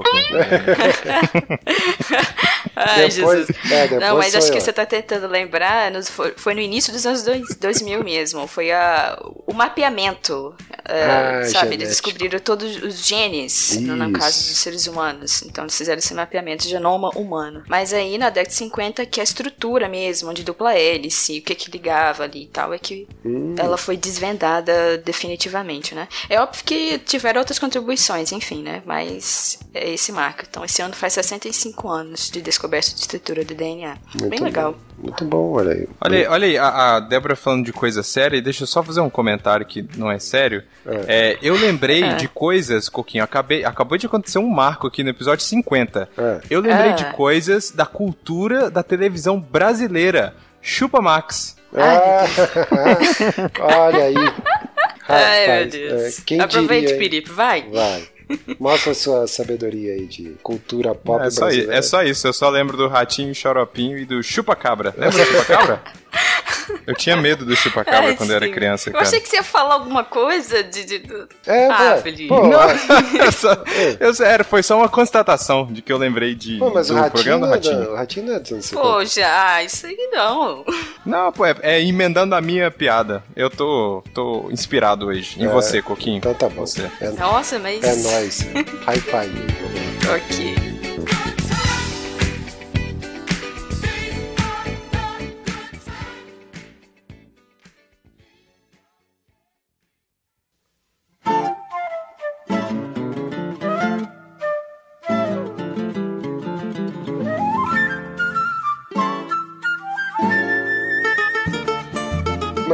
[2.78, 3.50] Ai, Depois- Jesus.
[3.72, 4.62] é, depois Não, mas acho que eu.
[4.62, 8.46] você tá tentando lembrar, nos- foi, foi no início dos anos dois- 2000 mesmo.
[8.48, 11.48] Foi a, o mapeamento, é, Ah, sabe?
[11.48, 11.74] genético.
[11.74, 14.20] Eles descobriram todos os genes, no, no Isso.
[14.20, 15.42] caso dos seres humanos.
[15.44, 17.64] Então eles fizeram esse mapeamento de genoma humano.
[17.70, 21.56] Mas aí na década de 50, que a estrutura mesmo, de dupla hélice, o que
[21.56, 23.56] que ligava ali e tal, é que Hum.
[23.58, 25.45] ela foi desvendada definitivamente,
[25.96, 26.08] né?
[26.30, 28.82] É óbvio que tiveram outras contribuições, enfim, né?
[28.86, 30.44] Mas é esse marco.
[30.50, 33.98] Então esse ano faz 65 anos de descoberta de estrutura do DNA.
[34.20, 34.46] Muito Bem bom.
[34.46, 34.76] legal.
[34.98, 35.88] Muito bom, olha aí.
[36.02, 38.82] Olha aí, olha aí a, a Débora falando de coisa séria, e deixa eu só
[38.82, 40.64] fazer um comentário que não é sério.
[40.86, 42.16] É, eu lembrei É.
[42.16, 46.10] de coisas, Coquinho, acabei, acabou de acontecer um marco aqui no episódio 50.
[46.18, 46.40] É.
[46.50, 46.94] Eu lembrei É.
[46.94, 50.34] de coisas da cultura da televisão brasileira.
[50.62, 51.56] Chupa Max.
[51.78, 52.24] Ah,
[53.60, 54.16] olha aí.
[55.08, 56.20] Ai, meu Rapaz, Deus.
[56.20, 57.00] é, quem Aproveite, diria?
[57.00, 57.70] Piripe, vai.
[57.70, 58.04] Vai.
[58.60, 61.76] Mostra a sua sabedoria aí de cultura pop É só, brasileira.
[61.76, 64.96] é só isso, eu só lembro do Ratinho, Xoropinho e do Chupa-Cabra.
[64.98, 65.84] Lembra do Chupa-Cabra?
[66.88, 68.52] Eu tinha medo do Chupa-Cabra Ai, quando eu era sim.
[68.52, 69.06] criança, Eu cara.
[69.06, 70.84] achei que você ia falar alguma coisa de.
[70.86, 72.28] de- do- É, Ah, pô, Felipe.
[72.28, 72.68] pô, Não, ah,
[73.26, 76.94] eu só, eu foi só uma constatação de que eu lembrei de, pô, mas do
[76.94, 77.92] o ratinho, programa do não é da- Ratinho.
[77.92, 78.82] o ratinho não é dos 50.
[78.82, 80.66] Poxa, ah, isso aí não.
[81.06, 83.24] Não, pô, é, é emendando a minha piada.
[83.36, 85.40] Eu tô, tô inspirado hoje.
[85.42, 86.18] Em É, você, Coquinho.
[86.18, 86.66] Então tá bom.
[86.66, 86.90] Você.
[87.02, 87.84] É, Nossa, mas.
[87.84, 88.40] é nóis.
[88.86, 89.46] High five.
[90.14, 90.65] Ok.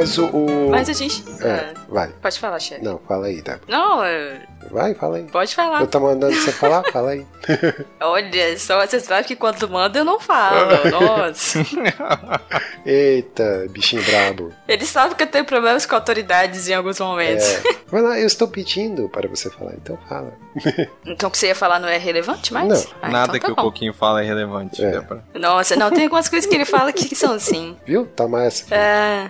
[0.01, 0.25] Mas o.
[0.25, 1.23] o- Mas a gente.
[1.41, 2.07] É, é, vai.
[2.21, 2.83] pode falar, chefe.
[2.83, 3.59] Não, fala aí, tá?
[3.67, 5.23] Não, é, Vai, fala aí.
[5.23, 5.81] pode falar.
[5.81, 6.83] Eu tô mandando você falar?
[6.91, 7.25] Fala aí.
[8.01, 10.71] Olha só, você sabe que quando manda eu não falo.
[10.89, 11.59] Nossa.
[12.85, 14.51] Eita, bichinho brabo.
[14.67, 17.45] Ele sabe que eu tenho problemas com autoridades em alguns momentos.
[17.45, 17.61] É.
[17.87, 20.33] Vai lá, eu estou pedindo para você falar, então fala.
[21.05, 22.67] Então o que você ia falar não é relevante mais?
[22.67, 22.91] Não.
[23.01, 23.63] Ah, Nada então tá que o bom.
[23.63, 24.83] Coquinho fala é relevante.
[24.83, 24.91] É.
[24.91, 25.23] Débora.
[25.33, 27.75] Nossa, não, tem algumas coisas que ele fala que são assim.
[27.85, 28.05] Viu?
[28.05, 28.65] Tá mais.
[28.71, 29.29] É.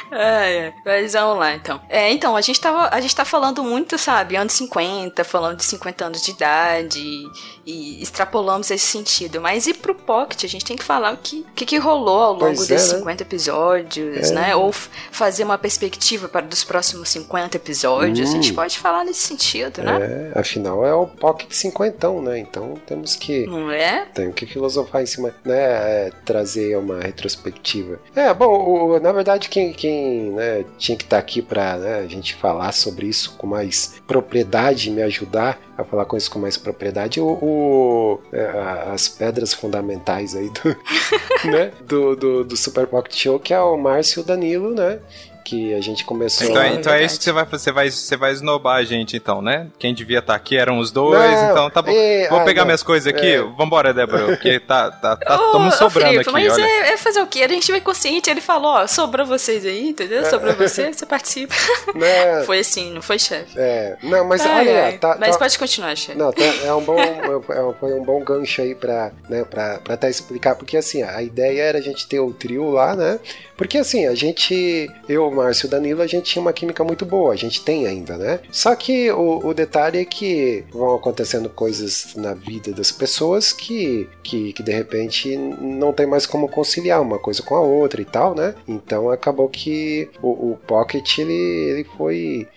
[0.21, 0.73] É, é.
[0.85, 1.79] Mas vamos lá, então.
[1.89, 5.63] É, então, a gente, tava, a gente tá falando muito, sabe, anos 50, falando de
[5.65, 7.27] 50 anos de idade e,
[7.65, 9.41] e extrapolamos esse sentido.
[9.41, 10.43] Mas e pro Pocket?
[10.43, 12.91] A gente tem que falar o que, que, que rolou ao longo Pois é, desses
[12.93, 12.99] né?
[12.99, 14.33] 50 episódios, É.
[14.33, 14.55] né?
[14.55, 18.29] Ou fazer uma perspectiva para dos próximos 50 episódios.
[18.29, 18.55] A gente Hum.
[18.55, 20.31] pode falar nesse sentido, né?
[20.35, 22.37] É, afinal é o Pocket cinquentão, né?
[22.39, 23.45] Então temos que.
[23.47, 24.05] Não é?
[24.13, 25.61] Tem que filosofar em cima, né?
[25.61, 27.99] é, trazer uma retrospectiva.
[28.15, 28.47] É, bom,
[28.95, 32.71] o- na verdade, quem, quem né, tinha que estar aqui pra né, a gente falar
[32.71, 37.25] sobre isso com mais propriedade, me ajudar a falar com isso com mais propriedade, o,
[37.41, 38.45] o- é,
[38.93, 40.77] as pedras fundamentais aí do,
[41.49, 44.99] né, do, do, do Super Pocket Show, que é o Márcio e o Danilo, né?
[45.43, 47.63] Que a gente começou Então, a- então é isso que você vai fazer.
[47.63, 49.67] Você vai, você vai esnobar a gente, então, né?
[49.79, 51.91] Quem devia estar aqui eram os dois, Não, então tá bom.
[51.91, 52.67] é, Vou ah, pegar não.
[52.67, 53.25] minhas coisas aqui.
[53.25, 53.41] É.
[53.41, 56.63] Vambora, Débora, porque tá, tá, tá ô, sobrando Felipe, aqui, mas olha.
[56.63, 57.41] É, é fazer o quê?
[57.43, 60.25] A gente vai consciente, ele falou, ó, sobrou vocês aí, entendeu?
[60.25, 61.53] Sobrou você, você participa.
[61.95, 63.57] né, Foi assim, não foi, chefe?
[63.57, 64.97] é, não, mas Ai, olha, ai.
[64.97, 66.17] tá, Mas tá- pode continuar, chefe.
[66.17, 69.79] Não, tá- é um bom, é um- foi um bom gancho aí pra, né, pra,
[69.79, 73.19] pra até explicar, porque assim, a ideia era a gente ter o trio lá, né?
[73.57, 77.05] Porque assim, a gente, eu, Márcio e o Danilo, a gente tinha uma química muito
[77.05, 78.39] boa, a gente tem ainda, né?
[78.51, 84.07] Só que o, o detalhe é que vão acontecendo coisas na vida das pessoas que,
[84.23, 88.05] que, que de repente não tem mais como conciliar uma coisa com a outra e
[88.05, 88.55] tal, né?
[88.67, 92.47] Então acabou que o, o Pocket ele, ele foi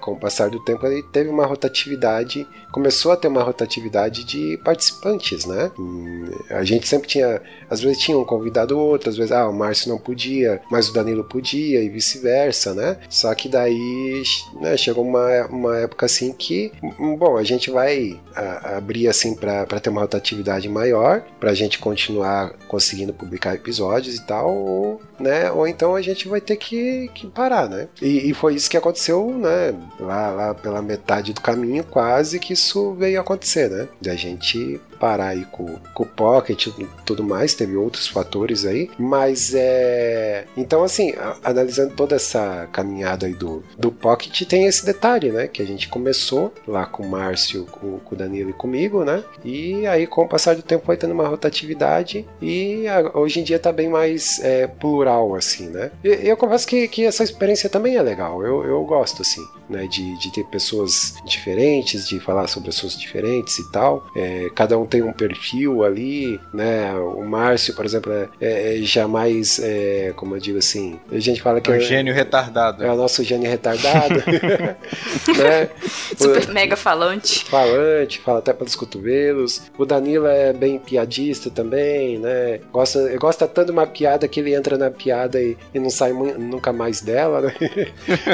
[0.00, 4.58] com o passar do tempo ele teve uma rotatividade, começou a ter uma rotatividade de
[4.64, 5.70] participantes, né?
[5.78, 9.48] Hum, A gente sempre tinha, às vezes tinha um convidado ou outro, às vezes ah,
[9.48, 12.98] o Márcio não podia, mas o Danilo podia e vice-versa, né?
[13.08, 14.22] Só que daí
[14.60, 19.34] né, chegou uma, uma época assim que, hum, bom, a gente vai ah, abrir assim
[19.34, 25.00] para ter uma rotatividade maior, para a gente continuar conseguindo publicar episódios e tal, ou,
[25.18, 25.50] né?
[25.50, 27.88] Ou então a gente vai ter que, que parar, né?
[28.00, 29.57] E, e foi isso que aconteceu, né?
[29.98, 33.88] Lá, lá pela metade do caminho, quase que isso veio acontecer, né?
[34.00, 38.90] Da gente parar aí com, com o Pocket e tudo mais, teve outros fatores aí,
[38.98, 40.44] mas é.
[40.56, 45.46] Então, assim, analisando toda essa caminhada aí do, do Pocket, tem esse detalhe, né?
[45.48, 49.22] Que a gente começou lá com o Márcio, com, com o Danilo e comigo, né?
[49.44, 53.44] E aí, com o passar do tempo, foi tendo uma rotatividade e a- hoje em
[53.44, 55.90] dia tá bem mais é, plural, assim, né?
[56.02, 59.86] E eu confesso que, que essa experiência também é legal, eu, eu gosto, assim, né?
[59.86, 64.06] De, de ter pessoas diferentes, de falar sobre assuntos diferentes e tal.
[64.16, 66.92] É, cada um tem um perfil ali, né?
[66.94, 71.18] O Márcio, por exemplo, é, é- é já mais, é, como eu digo assim, a
[71.18, 72.84] gente fala que É um é, gênio retardado.
[72.84, 74.14] é o nosso gênio retardado,
[75.36, 75.68] né?
[76.16, 77.44] Super mega falante.
[77.44, 79.62] falante, fala até pelos cotovelos.
[79.76, 82.60] O Danilo é bem piadista também, né?
[82.72, 86.12] Gosta, gosta tanto de uma piada que ele entra na piada e, e não sai
[86.12, 87.54] nunca mais dela, né?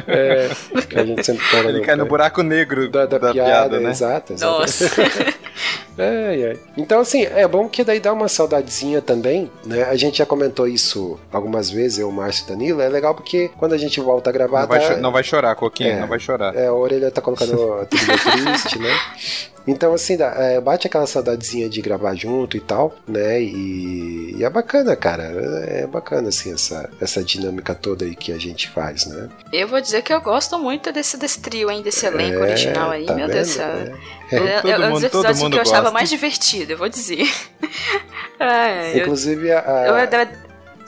[0.06, 0.48] É,
[0.88, 3.90] que a gente sempre fala Ele cai no buraco negro da, da, piada, né?
[3.90, 4.52] exato, exato.
[4.60, 4.90] Nossa.
[5.96, 6.56] É, é.
[6.76, 9.84] Então, assim, é bom que daí dá uma saudadezinha também, né?
[9.84, 12.80] A gente já comentou isso algumas vezes, eu, Márcio e Danilo.
[12.80, 14.60] É legal porque quando a gente volta a gravar.
[14.62, 16.00] Não vai, tá- cho- não vai chorar, Coquinho, É.
[16.00, 16.54] não vai chorar.
[16.56, 18.90] é, a orelha tá colocando a trilha triste, né?
[19.66, 23.40] Então, assim, dá- é, bate aquela saudadezinha de gravar junto e tal, né?
[23.42, 25.22] E, e é bacana, cara.
[25.66, 29.28] É bacana, assim, essa, essa dinâmica toda aí que a gente faz, né?
[29.52, 31.80] Eu vou dizer que eu gosto muito desse, desse trio, hein?
[31.82, 33.56] Desse elenco É, original aí, tá meu Deus do vendo?
[33.56, 33.96] céu.
[34.30, 34.36] É.
[34.36, 35.92] É, Todo é, é um mundo- dos todo episódios mundo que eu achava gosta.
[35.94, 37.26] mais divertido, eu vou dizer.
[38.94, 39.94] Eu, Inclusive, a, a- eu,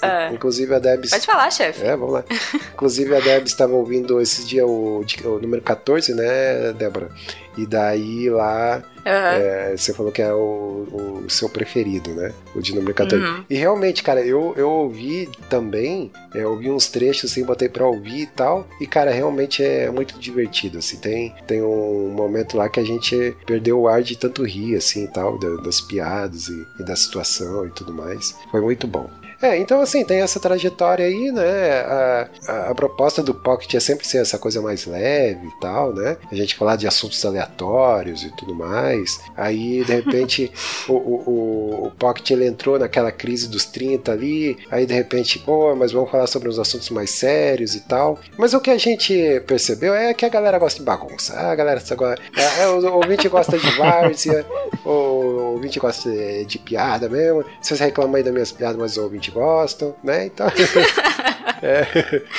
[0.02, 1.10] ah, inclusive a Debs.
[1.10, 1.82] pode falar, chefe.
[1.84, 2.24] É, vamos lá.
[2.74, 7.10] Inclusive a Deb estava ouvindo esses dias o, o número 14, né, Débora?
[7.56, 9.38] E daí lá Aham.
[9.38, 12.34] é, você falou que é o, o seu preferido, né?
[12.54, 13.24] O de número 14.
[13.24, 13.44] Uhum.
[13.48, 17.86] E realmente, cara, eu, eu ouvi também, é, eu ouvi uns trechos assim, botei pra
[17.86, 18.66] ouvir e tal.
[18.78, 20.98] E, cara, realmente é muito divertido, assim.
[20.98, 25.04] Tem, tem um momento lá que a gente perdeu o ar de tanto rir, assim,
[25.04, 28.36] e tal, da- das piadas e, e da situação e tudo mais.
[28.50, 29.08] Foi muito bom.
[29.40, 31.80] É, então assim, tem essa trajetória aí, né?
[31.80, 35.92] A, a, a proposta do Pocket é sempre ser essa coisa mais leve e tal,
[35.92, 36.16] né?
[36.30, 39.20] A gente falar de assuntos aleatórios e tudo mais.
[39.36, 40.50] Aí, de repente,
[40.88, 44.58] o, o, o, o Pocket ele entrou naquela crise dos 30 ali.
[44.70, 48.18] Aí, de repente, pô, mas vamos falar sobre uns assuntos mais sérios e tal.
[48.36, 51.34] Mas o que a gente percebeu é que a galera gosta de bagunça.
[51.38, 52.20] A galera agora.
[52.36, 54.46] É, é, o ouvinte gosta de várzea,
[54.84, 57.44] o ouvinte gosta de, de piada mesmo.
[57.60, 60.26] Vocês reclamam aí das minhas piadas, mas o ouvinte gostam, né?
[60.26, 60.46] Então.
[61.62, 61.86] é,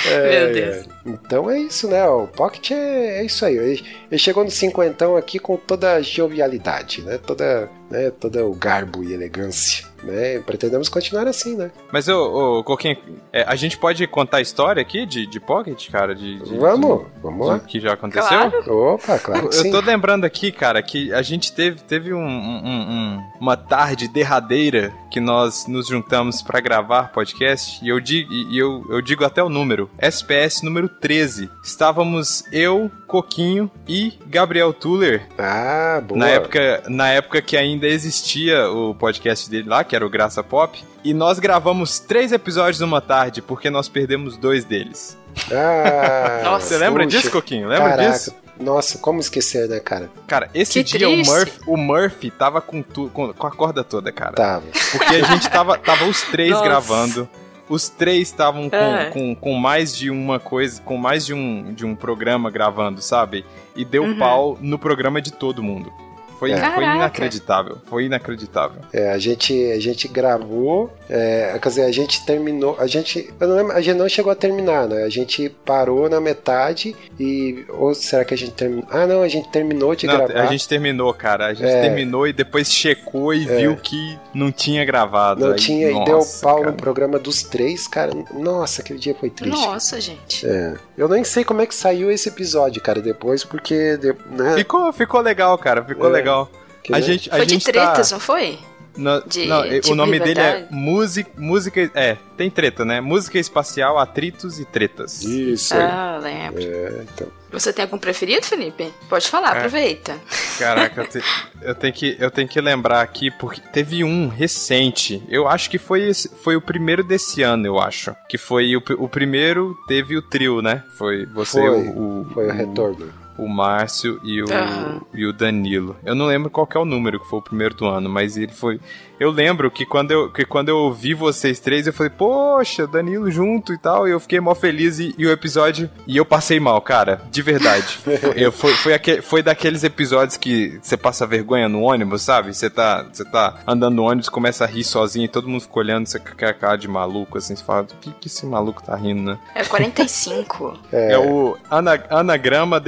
[0.06, 0.88] é, Meu Deus.
[1.04, 2.06] Então é isso, né?
[2.06, 3.56] O Pocket é, é isso aí.
[3.56, 7.18] Ele, ele chegou no cinquentão aqui com toda a jovialidade, né?
[7.18, 8.10] Toda, né?
[8.10, 9.86] Toda o garbo e elegância.
[10.02, 10.38] Né?
[10.46, 11.72] Pretendemos continuar assim, né?
[11.92, 12.96] Mas, ô, ô Coquinho,
[13.32, 16.14] é, a gente pode contar a história aqui de, de Pocket, cara?
[16.14, 17.58] De, de- Vamos, de- vamos de- lá.
[17.58, 18.28] que já aconteceu?
[18.28, 18.78] Claro.
[18.94, 19.72] Opa, claro que Eu sim.
[19.72, 24.92] tô lembrando aqui, cara, que a gente teve, teve um, um- um- uma tarde derradeira
[25.10, 29.42] que nós nos juntamos pra gravar podcast e eu digo, e eu, eu digo até
[29.42, 31.50] o número, SPS número 13.
[31.64, 36.18] Estávamos eu, Coquinho e Gabriel Tuller Ah, boa.
[36.18, 40.44] na época, na época que ainda existia o podcast dele lá, que era o Graça
[40.44, 45.16] Pop, e nós gravamos três episódios numa tarde porque nós perdemos dois deles.
[45.50, 46.66] Ah, Nossa.
[46.66, 47.68] Você lembra puxa, disso, Coquinho?
[47.68, 48.10] Lembra caraca.
[48.10, 48.34] disso?
[48.60, 50.10] Nossa, como esquecer, né, cara?
[50.26, 51.16] Cara, esse Que dia o.
[51.16, 54.32] Murphy, o Murphy tava com, tu, com, com a corda toda, cara.
[54.32, 54.64] Tava.
[54.90, 56.64] Porque a gente tava, tava os três Nossa.
[56.64, 57.28] gravando.
[57.68, 59.10] Os três estavam com, É.
[59.10, 63.44] com, com mais de uma coisa, com mais de um, de um programa gravando, sabe?
[63.76, 64.18] E deu Uhum.
[64.18, 65.92] pau no programa de todo mundo.
[66.38, 66.56] Foi, É.
[66.74, 67.78] foi inacreditável.
[67.86, 68.80] Foi inacreditável.
[68.92, 73.48] É, a gente, a gente gravou, é, quer dizer, a gente terminou, a gente, eu
[73.48, 75.02] não lembro, a gente não chegou a terminar, né?
[75.04, 78.84] A gente parou na metade e, ou será que a gente terminou?
[78.90, 80.40] Ah, não, a gente terminou de Não, gravar.
[80.42, 81.46] a gente terminou, cara.
[81.46, 81.80] A gente É.
[81.82, 85.40] terminou e depois checou e viu que não tinha gravado.
[85.44, 86.70] Não Aí, tinha, e nossa, deu pau cara.
[86.70, 88.12] no programa dos três, cara.
[88.32, 89.58] Nossa, aquele dia foi triste.
[89.60, 90.46] Nossa, gente.
[90.46, 90.74] É.
[90.96, 93.98] Eu nem sei como é que saiu esse episódio, cara, depois, porque,
[94.30, 94.54] né?
[94.56, 95.82] Ficou, ficou legal, cara.
[95.84, 96.12] Ficou É.
[96.28, 96.50] legal.
[96.82, 98.14] que, A gente, a Foi de gente tretas, tá...
[98.16, 98.58] não foi?
[98.96, 101.88] No- De- não, tipo o nome dele é música, música.
[101.94, 103.00] É, tem treta, né?
[103.00, 105.22] Música espacial, atritos e tretas.
[105.22, 105.82] Isso aí.
[105.82, 106.60] Ah, lembro.
[106.60, 107.28] É, então.
[107.52, 108.92] Você tem algum preferido, Felipe?
[109.08, 109.58] Pode falar, É.
[109.58, 110.18] aproveita.
[110.58, 111.22] Caraca, eu, te-
[111.62, 115.22] eu tenho que, eu tenho que lembrar aqui, porque teve um recente.
[115.28, 118.14] Eu acho que foi, esse- foi o primeiro desse ano, eu acho.
[118.28, 120.82] Que foi o, o primeiro, teve o trio, né?
[120.98, 123.12] Foi você, Foi, o, o, Foi o o- retorno.
[123.38, 125.00] O Márcio e o, Aham.
[125.14, 125.96] e o Danilo.
[126.04, 128.36] Eu não lembro qual que é o número que foi o primeiro do ano, mas
[128.36, 128.80] ele foi.
[129.20, 133.28] Eu lembro que quando eu, que quando eu ouvi vocês três, eu falei, poxa, Danilo
[133.30, 135.90] junto e tal, e eu fiquei mó feliz e, e o episódio.
[136.06, 137.98] E eu passei mal, cara, de verdade.
[138.36, 142.54] eu, foi, foi, aque- foi daqueles episódios que você passa vergonha no ônibus, sabe?
[142.54, 145.78] Você tá, você tá andando no ônibus, começa a rir sozinho e todo mundo fica
[145.78, 148.94] olhando, você aquela cara de maluco, assim, você fala, o que, que esse maluco tá
[148.94, 149.38] rindo, né?
[149.54, 150.78] É 45.
[150.92, 152.78] É, o ana- anagrama,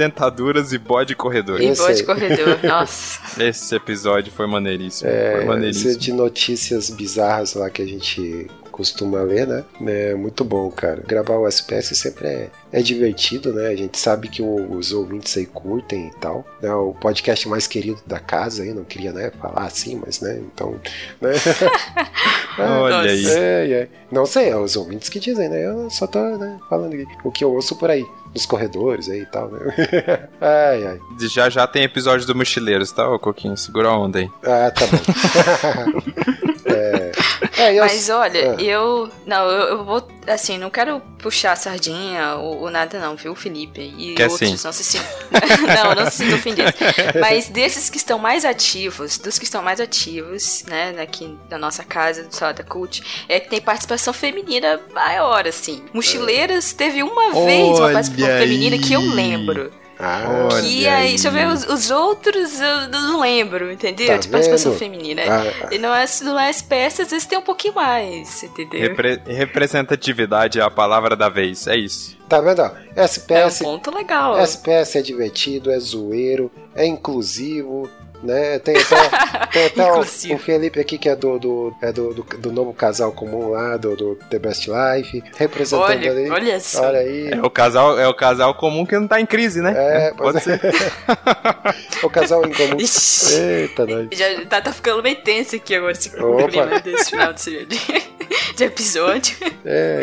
[0.41, 1.61] dentaduras e bode corredor.
[1.61, 1.95] e Esse boa aí.
[1.95, 2.59] de corredor.
[2.63, 3.43] Nossa.
[3.43, 5.09] Esse episódio foi maneiríssimo.
[5.09, 5.97] foi É, esse maneiríssimo.
[5.97, 8.47] de notícias bizarras lá que a gente
[8.81, 9.63] costuma ler, né?
[9.85, 11.03] É muito bom, cara.
[11.07, 13.67] Gravar o SPS sempre é, é divertido, né?
[13.67, 16.43] A gente sabe que o- os ouvintes aí curtem e tal.
[16.63, 20.41] É o podcast mais querido da casa aí, não queria, né, falar assim, mas, né,
[20.43, 20.75] então...
[21.21, 21.31] Né?
[22.57, 23.09] Olha Nossa.
[23.09, 23.25] aí.
[23.27, 23.87] É, é.
[24.11, 25.65] Não sei, é os ouvintes que dizem, né?
[25.65, 27.05] Eu só tô né, falando aqui.
[27.23, 29.59] o que eu ouço por aí, nos corredores aí e tal, né?
[30.41, 30.99] ai, ai.
[31.29, 33.55] Já já tem episódio do Mochileiros, tá, ô Coquinho?
[33.55, 34.29] Segura a onda aí.
[34.43, 36.41] Ah, tá bom.
[37.61, 38.61] é, é, eu, Mas olha, Ah.
[38.61, 39.09] eu.
[39.25, 40.07] Não, eu, eu vou.
[40.27, 43.81] Assim, não quero puxar a sardinha ou, ou nada, não, viu, Felipe?
[43.97, 44.65] E Quer outros sim.
[44.65, 45.07] não se sintam.
[45.83, 46.73] não, não se sintam ofendidos.
[47.19, 51.83] Mas desses que estão mais ativos, dos que estão mais ativos, né, aqui na nossa
[51.83, 55.83] casa do Salada Cult, é que tem participação feminina maior, assim.
[55.93, 59.09] Mochileiras teve uma vez uma participação feminina que eu aí.
[59.09, 59.71] lembro.
[60.01, 61.53] Ah, Olha Que aí, deixa eu ver, aí.
[61.53, 64.07] os, os outros eu não lembro, entendeu?
[64.07, 64.79] Tá de participação vendo?
[64.79, 65.21] feminina.
[65.29, 68.79] ah, E não é, não é SPS, às vezes tem um pouquinho mais, entendeu?
[68.81, 72.17] Repre- representatividade é a palavra da vez, é isso.
[72.27, 72.61] tá vendo?
[72.61, 72.71] ó?
[72.95, 74.37] É um SPS, ponto legal.
[74.39, 77.89] SPS é divertido, é zoeiro, é inclusivo,
[78.23, 78.59] né?
[78.59, 82.23] Tem até, tem até o, o Felipe aqui que é do, do, é do, do,
[82.23, 86.29] do novo casal comum lá, do, do The Best Life, representando Olha, ali.
[86.29, 86.83] olha só.
[86.87, 87.29] Olha aí.
[87.31, 89.73] É o casal, é o casal comum que não tá em crise, né?
[89.75, 90.57] É, Pode pois é.
[90.57, 90.71] ser.
[92.03, 92.77] o casal em comum.
[92.79, 94.07] Ixi, Eita, nós.
[94.11, 96.47] já tá, tá ficando meio tenso aqui agora, esse Opa.
[96.47, 97.79] clima desse final de, de,
[98.55, 99.35] de episódio.
[99.65, 100.01] É,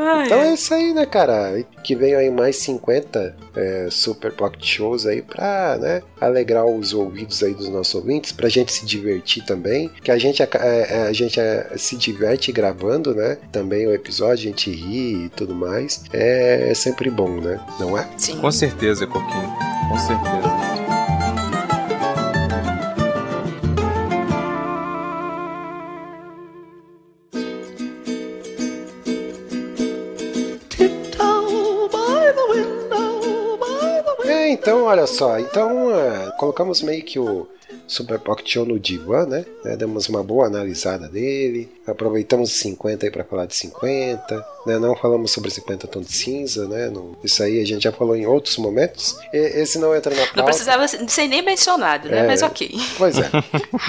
[0.00, 0.48] Ai, Então ai.
[0.48, 1.60] é isso aí, né, cara?
[1.82, 7.42] Que venham aí mais 50 é, Super Pocket Shows aí pra, né, alegrar os ouvidos
[7.42, 9.90] aí dos nossos ouvintes, pra gente se divertir também.
[10.02, 13.38] Que a gente, aca- é, é, a gente é, se diverte gravando, né?
[13.52, 16.04] Também o episódio, a gente ri e tudo mais.
[16.12, 17.60] É, é sempre bom, né?
[17.78, 18.08] Não é?
[18.16, 18.38] Sim.
[18.38, 19.52] Com certeza, Coquinho.
[19.88, 20.87] Com certeza.
[34.68, 35.38] Então, olha só.
[35.38, 37.48] Então, é, colocamos meio que o
[37.88, 39.44] Super Pocket Show no divã, né?
[39.64, 41.68] É, demos uma boa analisada dele.
[41.86, 44.46] Aproveitamos os 50 aí pra falar de 50.
[44.66, 44.78] Né?
[44.78, 46.90] Não falamos sobre 50 tons de cinza, né?
[46.90, 49.16] Não- isso aí a gente já falou em outros momentos.
[49.32, 50.36] E- esse não entra na pauta.
[50.36, 52.20] Não precisava ser nem mencionado, né?
[52.20, 52.26] É.
[52.26, 52.70] Mas ok.
[52.98, 53.30] Pois é.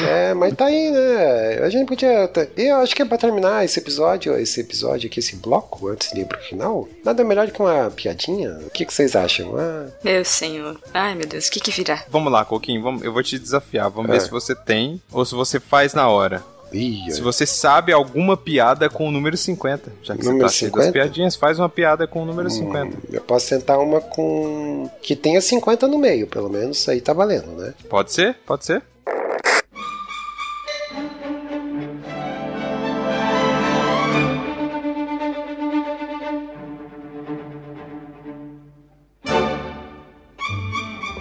[0.07, 0.33] é.
[0.33, 1.59] Mas tá aí, né?
[1.65, 2.29] A gente podia.
[2.55, 6.21] eu acho que é pra terminar esse episódio, esse episódio aqui, esse bloco, antes de
[6.21, 8.59] ir pro final, nada melhor que uma piadinha.
[8.65, 9.57] O que, que vocês acham?
[9.57, 10.79] Ah, Meu senhor.
[10.93, 12.05] Ai, meu Deus, o que que virá?
[12.09, 13.88] Vamos lá, Coquinho, vamos, eu vou te desafiar.
[13.89, 14.13] Vamos É.
[14.13, 16.43] ver se você tem ou se você faz na hora.
[16.71, 19.91] ih, Se você sabe alguma piada com o número 50.
[20.03, 20.91] Já que Número você tá cheio das 50?
[20.93, 22.97] piadinhas, faz uma piada com o número Hum, 50.
[23.11, 24.87] Eu posso tentar uma com.
[25.01, 27.73] que tenha 50 no meio, pelo menos aí tá valendo, né?
[27.89, 28.35] Pode ser?
[28.45, 28.83] Pode ser?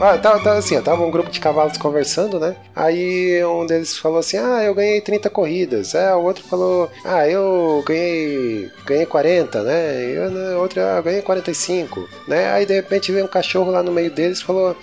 [0.01, 2.55] Ah, tava, tava assim, ó, tava um grupo de cavalos conversando, né?
[2.75, 5.93] Aí um deles falou assim: Ah, eu ganhei 30 corridas.
[5.93, 8.71] É, o outro falou: Ah, eu ganhei.
[8.87, 10.05] ganhei 40, né?
[10.05, 12.49] E o né, outro, ah, eu ganhei 45, né?
[12.53, 14.77] Aí de repente veio um cachorro lá no meio deles e falou.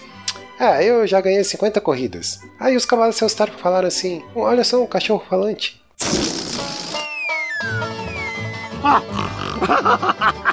[0.60, 2.40] Ah, eu já ganhei 50 corridas.
[2.60, 5.82] Aí os cavalos se assustaram e falaram assim: Olha só, um cachorro falante.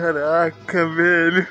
[0.00, 1.46] Caraca, velho.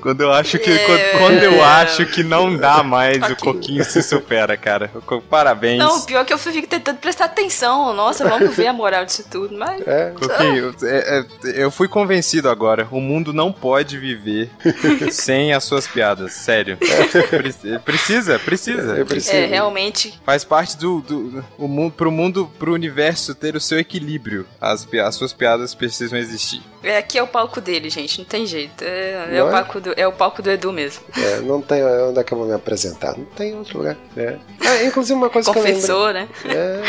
[0.00, 0.70] Quando eu acho que.
[0.70, 0.78] É.
[0.86, 3.34] Quando, quando eu acho que não dá mais, o.
[3.34, 4.88] Coquinho se supera, cara.
[5.28, 5.78] Parabéns.
[5.78, 7.92] Não, pior que eu fico tentando prestar atenção.
[7.92, 9.56] Nossa, vamos ver a moral disso tudo.
[9.58, 9.84] Mas.
[9.84, 12.86] É, Coquinho, é- é- eu fui convencido agora.
[12.92, 14.48] O mundo não pode viver
[15.10, 16.32] sem as suas piadas.
[16.34, 16.76] Sério.
[16.76, 18.96] Pre- Precisa, precisa.
[19.32, 20.20] É, realmente.
[20.24, 24.46] Faz parte do, do o mundo, pro mundo, pro universo ter o seu equilíbrio.
[24.60, 26.62] As, as suas piadas precisam existir.
[26.86, 28.18] É, aqui é o palco dele, gente.
[28.18, 28.84] Não tem jeito.
[28.84, 29.50] É, é o, é?
[29.50, 31.02] palco do, é o palco do Edu mesmo.
[31.16, 33.16] É, não tem onde é que eu vou me apresentar.
[33.18, 33.96] Não tem outro lugar.
[34.16, 34.36] É.
[34.64, 35.80] Ah, inclusive uma coisa que eu lembrei.
[35.80, 36.28] Confessou, né?
[36.44, 36.82] É,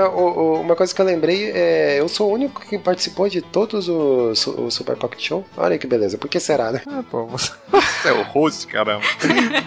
[0.00, 1.96] é, o- o- uma coisa que eu lembrei é.
[2.00, 5.44] Eu sou o único que participou de todos os o Super Pocket Show.
[5.56, 6.16] Olha que beleza.
[6.16, 6.82] Por que será, né?
[6.86, 7.50] Ah, pô, você,
[8.04, 9.02] é o host, caramba.
[9.22, 9.64] Ai.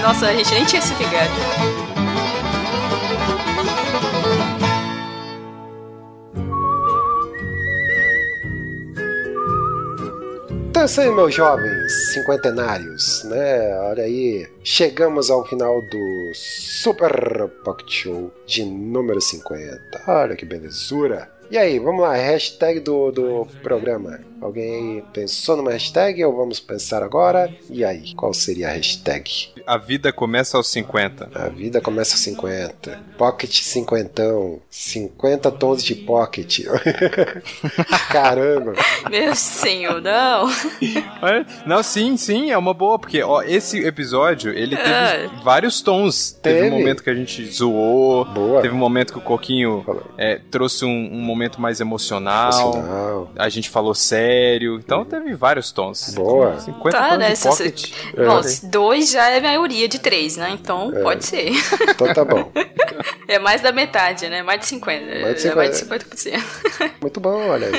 [0.02, 1.30] Nossa, a gente nem tinha se ligado.
[10.80, 13.78] Então isso aí, meus jovens cinquentenários, né?
[13.80, 19.78] Olha aí, chegamos ao final do Super Pocket Show de número 50.
[20.08, 21.30] Olha que belezura.
[21.50, 24.20] E aí, vamos lá, hashtag do, do programa.
[24.40, 27.52] Alguém pensou numa hashtag ou vamos pensar agora?
[27.68, 29.48] E aí, qual seria a hashtag?
[29.66, 31.30] A vida começa aos 50.
[31.34, 33.00] A vida começa aos 50.
[33.18, 34.60] Pocket cinquentão.
[34.70, 36.60] 50 tons de pocket.
[38.10, 38.72] Caramba.
[39.10, 40.48] Meu senhor, não.
[41.22, 45.30] Olha, Não, sim, sim, é uma boa, porque ó, esse episódio, ele teve É.
[45.42, 46.32] vários tons.
[46.32, 46.60] Teve.
[46.60, 46.74] Teve.
[46.74, 48.60] um momento que a gente zoou, Boa.
[48.62, 49.84] teve um momento que o Coquinho
[50.18, 53.30] é, trouxe um, um momento mais emocional, Emocional.
[53.36, 54.29] a gente falou sério,
[54.80, 56.14] então teve vários tons.
[56.14, 56.58] Boa.
[56.60, 57.92] 50 Tá, tons né, de você- pocket.
[58.16, 60.50] Bom, dois já é a maioria de três, né?
[60.52, 61.50] Então pode ser.
[61.88, 62.50] Então tá bom.
[63.26, 64.42] É mais da metade, né?
[64.42, 65.20] Mais de 50.
[65.20, 66.42] Mais de É mais de 50%.
[67.00, 67.72] Muito bom, olha aí.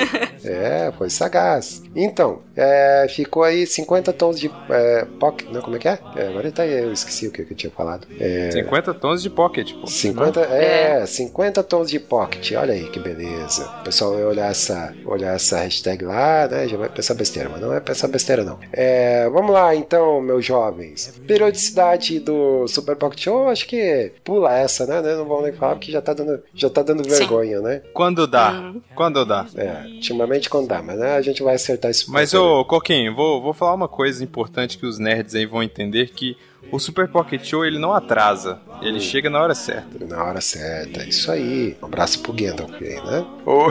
[0.44, 1.82] É, foi sagaz.
[1.94, 5.50] Então, é, ficou aí 50 tons de é, pocket.
[5.50, 5.98] Não, como é que é?
[6.16, 8.08] é agora tá aí, eu esqueci o que eu tinha falado.
[8.18, 9.86] É, 50 tons de pocket, pô.
[9.86, 13.70] 50, é, 50 tons de pocket, olha aí que beleza.
[13.80, 16.68] O pessoal vai olhar essa, olhar essa hashtag lá, né?
[16.68, 18.58] Já vai pensar besteira, mas não é pensar besteira, não.
[18.72, 21.20] É, vamos lá então, meus jovens.
[21.26, 25.00] Periodicidade do Super Pocket Show, acho que pula essa, né?
[25.16, 27.10] Não vamos nem falar porque já tá dando, já tá dando Sim.
[27.10, 27.82] vergonha, né?
[27.92, 28.52] Quando dá?
[28.52, 28.82] Uhum.
[28.94, 29.46] Quando dá?
[29.56, 32.10] É, ultimamente quando dá, mas né, a gente vai acertar isso.
[32.10, 36.10] Mas, ô, Coquinho, vou, vou falar uma coisa importante que os nerds aí vão entender,
[36.10, 36.36] que
[36.70, 38.60] o Super Pocket Show, ele não atrasa.
[38.80, 40.04] Ele chega na hora certa.
[40.04, 41.76] Na hora certa, isso aí.
[41.82, 43.26] Um abraço pro Gandalf aí, né?
[43.44, 43.70] Ô,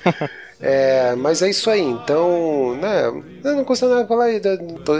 [0.62, 3.22] É, mas é isso aí, então, né?
[3.42, 4.40] Não custa nada falar aí.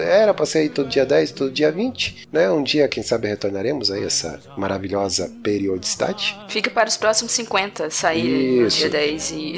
[0.03, 2.51] Era pra ser aí todo dia 10, todo dia 20, né?
[2.51, 6.35] Um dia, quem sabe, retornaremos aí essa maravilhosa periodicidade.
[6.49, 8.79] Fica para os próximos 50 sair no Isso.
[8.89, 9.57] dia 10 e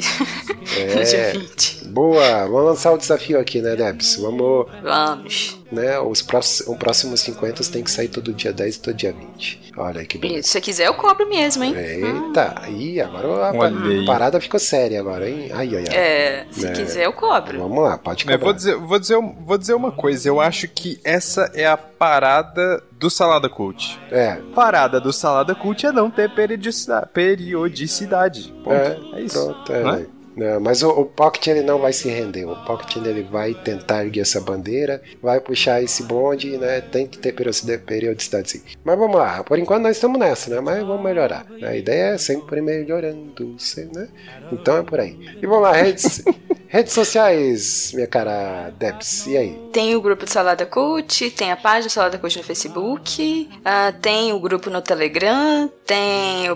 [0.77, 0.95] É.
[0.95, 1.82] no dia 20.
[1.93, 4.15] Boa, vamos lançar o desafio aqui, né, Debs?
[4.15, 5.59] Vamos, Vamos.
[5.71, 5.99] né?
[5.99, 9.73] Os próximos, os próximos 50 tem que sair todo dia 10 e todo dia 20.
[9.77, 10.43] Olha que beleza.
[10.43, 11.75] se você quiser, eu cobro mesmo, hein?
[11.75, 14.05] Eita, aí agora a Olha aí.
[14.07, 15.51] parada ficou séria agora, hein?
[15.53, 15.95] Ai, ai, ai.
[15.95, 16.71] É, se É.
[16.71, 17.59] quiser, eu cobro.
[17.59, 18.43] Vamos lá, pode Eu cobrar.
[18.43, 22.83] vou dizer, vou, dizer, vou dizer uma coisa, eu acho que essa é a parada
[22.91, 23.99] do Salada Cult.
[24.11, 27.07] É, Parada do Salada Cult é não ter periodicidade.
[27.13, 28.53] periodicidade.
[28.63, 28.73] Ponto.
[28.73, 29.43] é, É, isso.
[29.45, 29.99] pronto, é, Não é?
[29.99, 30.05] né?
[30.35, 32.45] Não, mas o, o Pocket ele não vai se render.
[32.45, 36.81] O Pocket ele vai tentar erguer essa bandeira, vai puxar esse bonde, né?
[36.81, 38.61] Tem que ter periodicidade, sim.
[38.83, 40.59] Mas vamos lá, por enquanto nós estamos nessa, né?
[40.59, 41.45] Mas vamos melhorar.
[41.61, 43.55] A ideia é sempre melhorando,
[43.93, 44.07] né?
[44.51, 45.17] Então é por aí.
[45.41, 46.23] E vamos lá, redes,
[46.67, 49.59] redes sociais, minha cara Debs, e aí?
[49.71, 53.93] Tem o grupo do Salada Cult, tem a página do Salada Cult no Facebook, ah,
[54.01, 56.55] tem o grupo no Telegram, tem o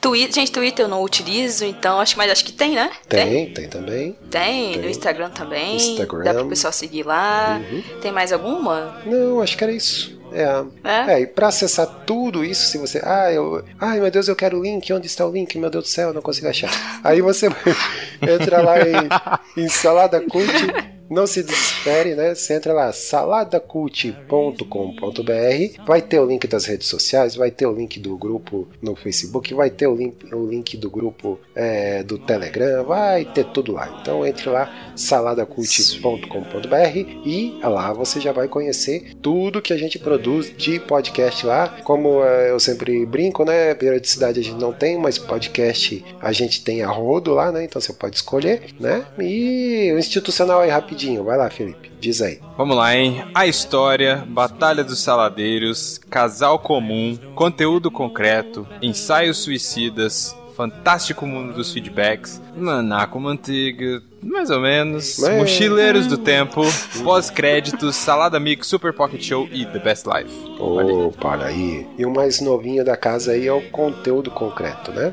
[0.00, 0.34] Twitter.
[0.34, 2.90] Gente, Twitter eu não utilizo, então acho, mas acho que tem, né?
[3.08, 3.15] Tem,
[3.52, 4.16] tem também.
[4.30, 4.82] Tem, Tem.
[4.82, 5.76] no Instagram também.
[5.76, 6.24] Instagram.
[6.24, 7.60] Dá pro pessoal seguir lá.
[7.70, 7.82] Uhum.
[8.00, 9.00] Tem mais alguma?
[9.06, 10.16] Não, acho que era isso.
[10.32, 10.44] É,
[10.84, 11.14] É?
[11.14, 13.00] É, e pra acessar tudo isso, se você.
[13.04, 13.64] Ah, eu.
[13.80, 14.92] Ai, meu Deus, eu quero o link.
[14.92, 15.56] Onde está o link?
[15.58, 16.70] Meu Deus do céu, eu não consigo achar.
[17.02, 17.48] Aí você
[18.20, 20.95] entra lá em, em Salada Cult.
[21.08, 22.34] Não se desespere, né?
[22.34, 25.84] Você entra lá, saladacult.com.br.
[25.86, 29.54] Vai ter o link das redes sociais, vai ter o link do grupo no Facebook,
[29.54, 33.98] vai ter o link, o link do grupo é, do Telegram, vai ter tudo lá.
[34.00, 40.52] Então entre lá, saladacult.com.br e lá você já vai conhecer tudo que a gente produz
[40.56, 41.68] de podcast lá.
[41.84, 43.74] Como é, eu sempre brinco, né?
[43.74, 47.64] Periodicidade a gente não tem, mas podcast a gente tem a rodo lá, né?
[47.64, 49.04] Então você pode escolher, né?
[49.18, 52.40] E o institucional aí rapidinho, vai lá, Felipe, diz aí.
[52.56, 53.24] Vamos lá, hein?
[53.34, 62.40] A história, Batalha dos Saladeiros, Casal Comum, Conteúdo Concreto, Ensaios Suicidas, Fantástico Mundo dos Feedbacks,
[62.56, 66.62] Manaco Manteiga, mais ou menos, Mas- Mochileiros do Tempo,
[67.04, 70.34] Pós-Créditos, Salada Mix, Super Pocket Show e The Best Life.
[70.58, 71.86] Opa, olha aí.
[71.98, 75.12] E o mais novinho da casa aí é o conteúdo concreto, né?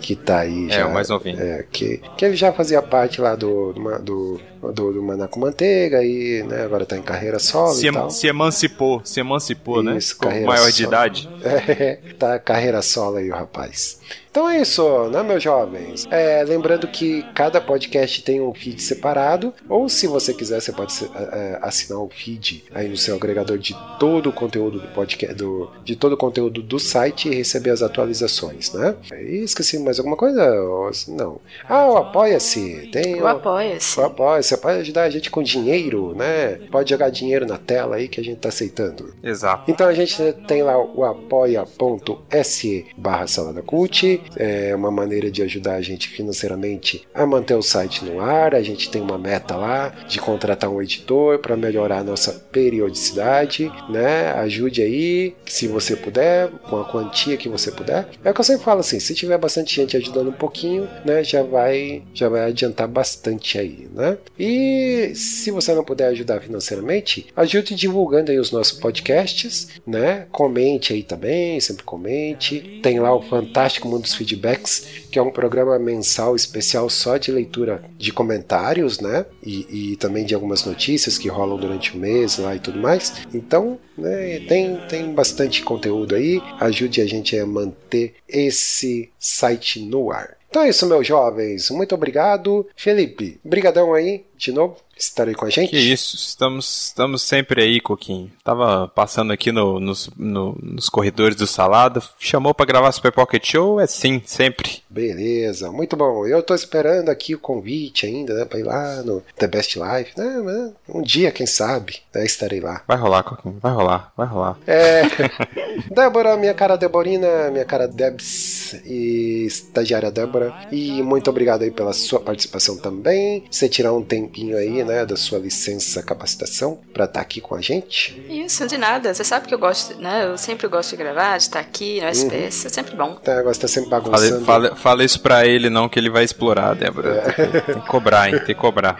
[0.00, 0.86] Que tá aí É, já.
[0.86, 1.40] o mais novinho.
[1.40, 4.40] É, que, que ele já fazia parte lá do, do, do,
[4.72, 8.10] do, do Manaco Manteiga e né, agora tá em carreira solo Se, e tal.
[8.10, 9.96] se emancipou, se emancipou, né?
[9.98, 10.88] Isso, Ficou carreira maior de solo.
[10.88, 11.28] idade.
[11.42, 14.00] É, tá carreira solo aí o rapaz.
[14.30, 16.06] Então é isso, né, meus jovens?
[16.08, 20.94] É, lembrando que cada podcast tem um feed separado, ou se você quiser, você pode
[21.04, 25.34] é, é, assinar o feed aí no seu agregador de todo o conteúdo do podcast,
[25.34, 28.94] do, de todo o conteúdo do site e receber as atualizações, né?
[29.20, 30.42] E esqueci mais alguma coisa?
[30.62, 31.40] Ou- Não.
[31.68, 32.88] Ah, o Apoia-se.
[32.92, 33.98] Tem O Apoia-se.
[33.98, 36.58] o Apoia, você pode ajudar a gente com dinheiro, né?
[36.70, 39.14] Pode jogar dinheiro na tela aí que a gente tá aceitando.
[39.22, 39.70] Exato.
[39.70, 45.74] Então a gente tem lá o apoia.se barra salada cult, é uma maneira de ajudar
[45.74, 48.54] a gente financeiramente a manter o site no ar.
[48.54, 53.70] A gente tem uma meta lá de contratar um editor para melhorar a nossa periodicidade,
[53.88, 54.32] né?
[54.32, 58.08] Ajude aí, se você puder, com a quantia que você puder.
[58.24, 61.22] É o que eu sempre falo assim, se tiver bastante gente ajudando um pouquinho, né,
[61.22, 64.18] já vai já vai adiantar bastante aí, né?
[64.38, 70.26] E se você não puder ajudar financeiramente, ajude divulgando aí os nossos podcasts, né?
[70.30, 72.80] Comente aí também, sempre comente.
[72.82, 77.30] Tem lá o Fantástico Mundo dos Feedbacks, que é um programa mensal especial só de
[77.30, 79.26] leitura de comentários, né?
[79.44, 83.14] E, e também de algumas notícias que rolam durante o mês lá e tudo mais.
[83.34, 86.40] Então, né, tem, tem bastante conteúdo aí.
[86.58, 90.36] Ajude a gente a manter esse site no ar.
[90.48, 91.70] Então é isso, meus jovens.
[91.70, 92.66] Muito obrigado.
[92.74, 95.70] Felipe, brigadão aí, de novo, estar aí com a gente.
[95.70, 98.30] Que isso, estamos, estamos sempre aí, Coquinho.
[98.44, 103.44] Tava passando aqui no- nos, no- nos corredores do Salada, chamou pra gravar Super Pocket
[103.46, 103.80] Show?
[103.80, 104.82] É sim, sempre.
[104.90, 106.26] Beleza, muito bom.
[106.26, 110.12] Eu tô esperando aqui o convite ainda, né, pra ir lá no The Best Life,
[110.18, 112.82] né, né, Um dia, quem sabe, né, estarei lá.
[112.88, 114.58] Vai rolar, Coquinho, vai rolar, vai rolar.
[114.66, 115.02] É,
[115.90, 120.52] Débora, minha cara Deborina, minha cara Debs e estagiária Débora.
[120.70, 123.44] E muito obrigado aí pela sua participação também.
[123.50, 127.60] Você tirar um tempinho aí, né, da sua licença capacitação pra estar aqui com a
[127.60, 128.20] gente.
[128.28, 129.12] Isso, de nada.
[129.12, 130.24] Você sabe que eu gosto, né?
[130.26, 132.66] Eu sempre gosto de gravar, de estar aqui no SPS.
[132.66, 133.14] É sempre bom.
[133.16, 134.44] Tá, agora você tá sempre Fala, bagunçando.
[134.44, 137.22] fala, fala isso pra ele não, que ele vai explorar, Débora.
[137.34, 138.96] Tem, tem que cobrar, hein, tem que cobrar.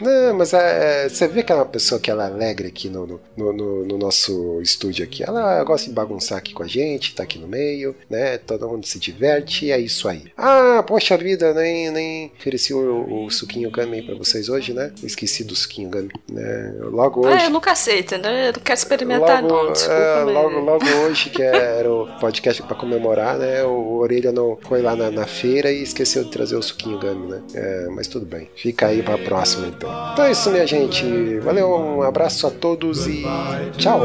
[0.00, 2.88] Não, mas é, é, você vê que é uma pessoa que ela é alegre aqui
[2.88, 5.22] no, no, no- no- no nosso estúdio aqui.
[5.22, 8.22] Ela gosta de bagunçar aqui com a gente, tá aqui no meio, né?
[8.22, 8.38] né?
[8.38, 10.24] Todo mundo se diverte e é isso aí.
[10.44, 14.90] Ah, poxa vida, nem, nem ofereci o, o suquinho gummy pra vocês hoje, né?
[15.02, 16.10] Esqueci do suquinho gummy.
[16.30, 16.74] Né?
[16.80, 17.38] Logo hoje.
[17.42, 18.48] Ah, eu nunca aceito, né?
[18.48, 19.72] Eu não quero experimentar, logo, não.
[19.72, 23.62] Desculpa, é, mas- logo, logo hoje, que era o podcast pra comemorar, né?
[23.62, 27.28] O Orelha não foi lá na, na feira e esqueceu de trazer o suquinho gummy,
[27.30, 27.40] né?
[27.54, 28.48] É, mas tudo bem.
[28.56, 29.90] Fica aí pra próxima, então.
[30.12, 31.38] Então é isso, minha gente.
[31.38, 33.22] Valeu, um abraço a todos e
[33.78, 34.00] tchau.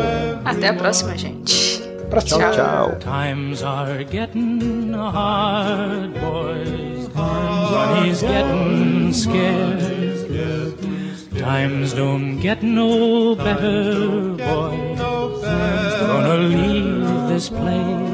[0.45, 1.66] Até a próxima, gente.
[2.09, 2.39] Próximo.
[2.39, 2.53] Tchau.
[2.53, 2.99] Tchau.
[2.99, 7.09] Times are getting hard, boys.
[7.13, 9.87] Money's getting scarce.
[11.37, 14.99] Times don't get no better, boys.
[14.99, 18.07] Gonna leave this place.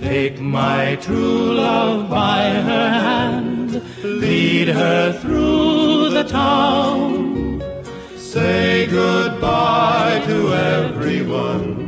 [0.00, 7.62] Take my true love by her hand, lead her through the town.
[8.16, 11.87] Say goodbye to everyone.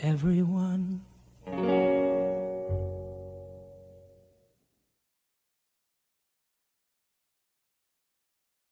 [0.00, 1.00] everyone.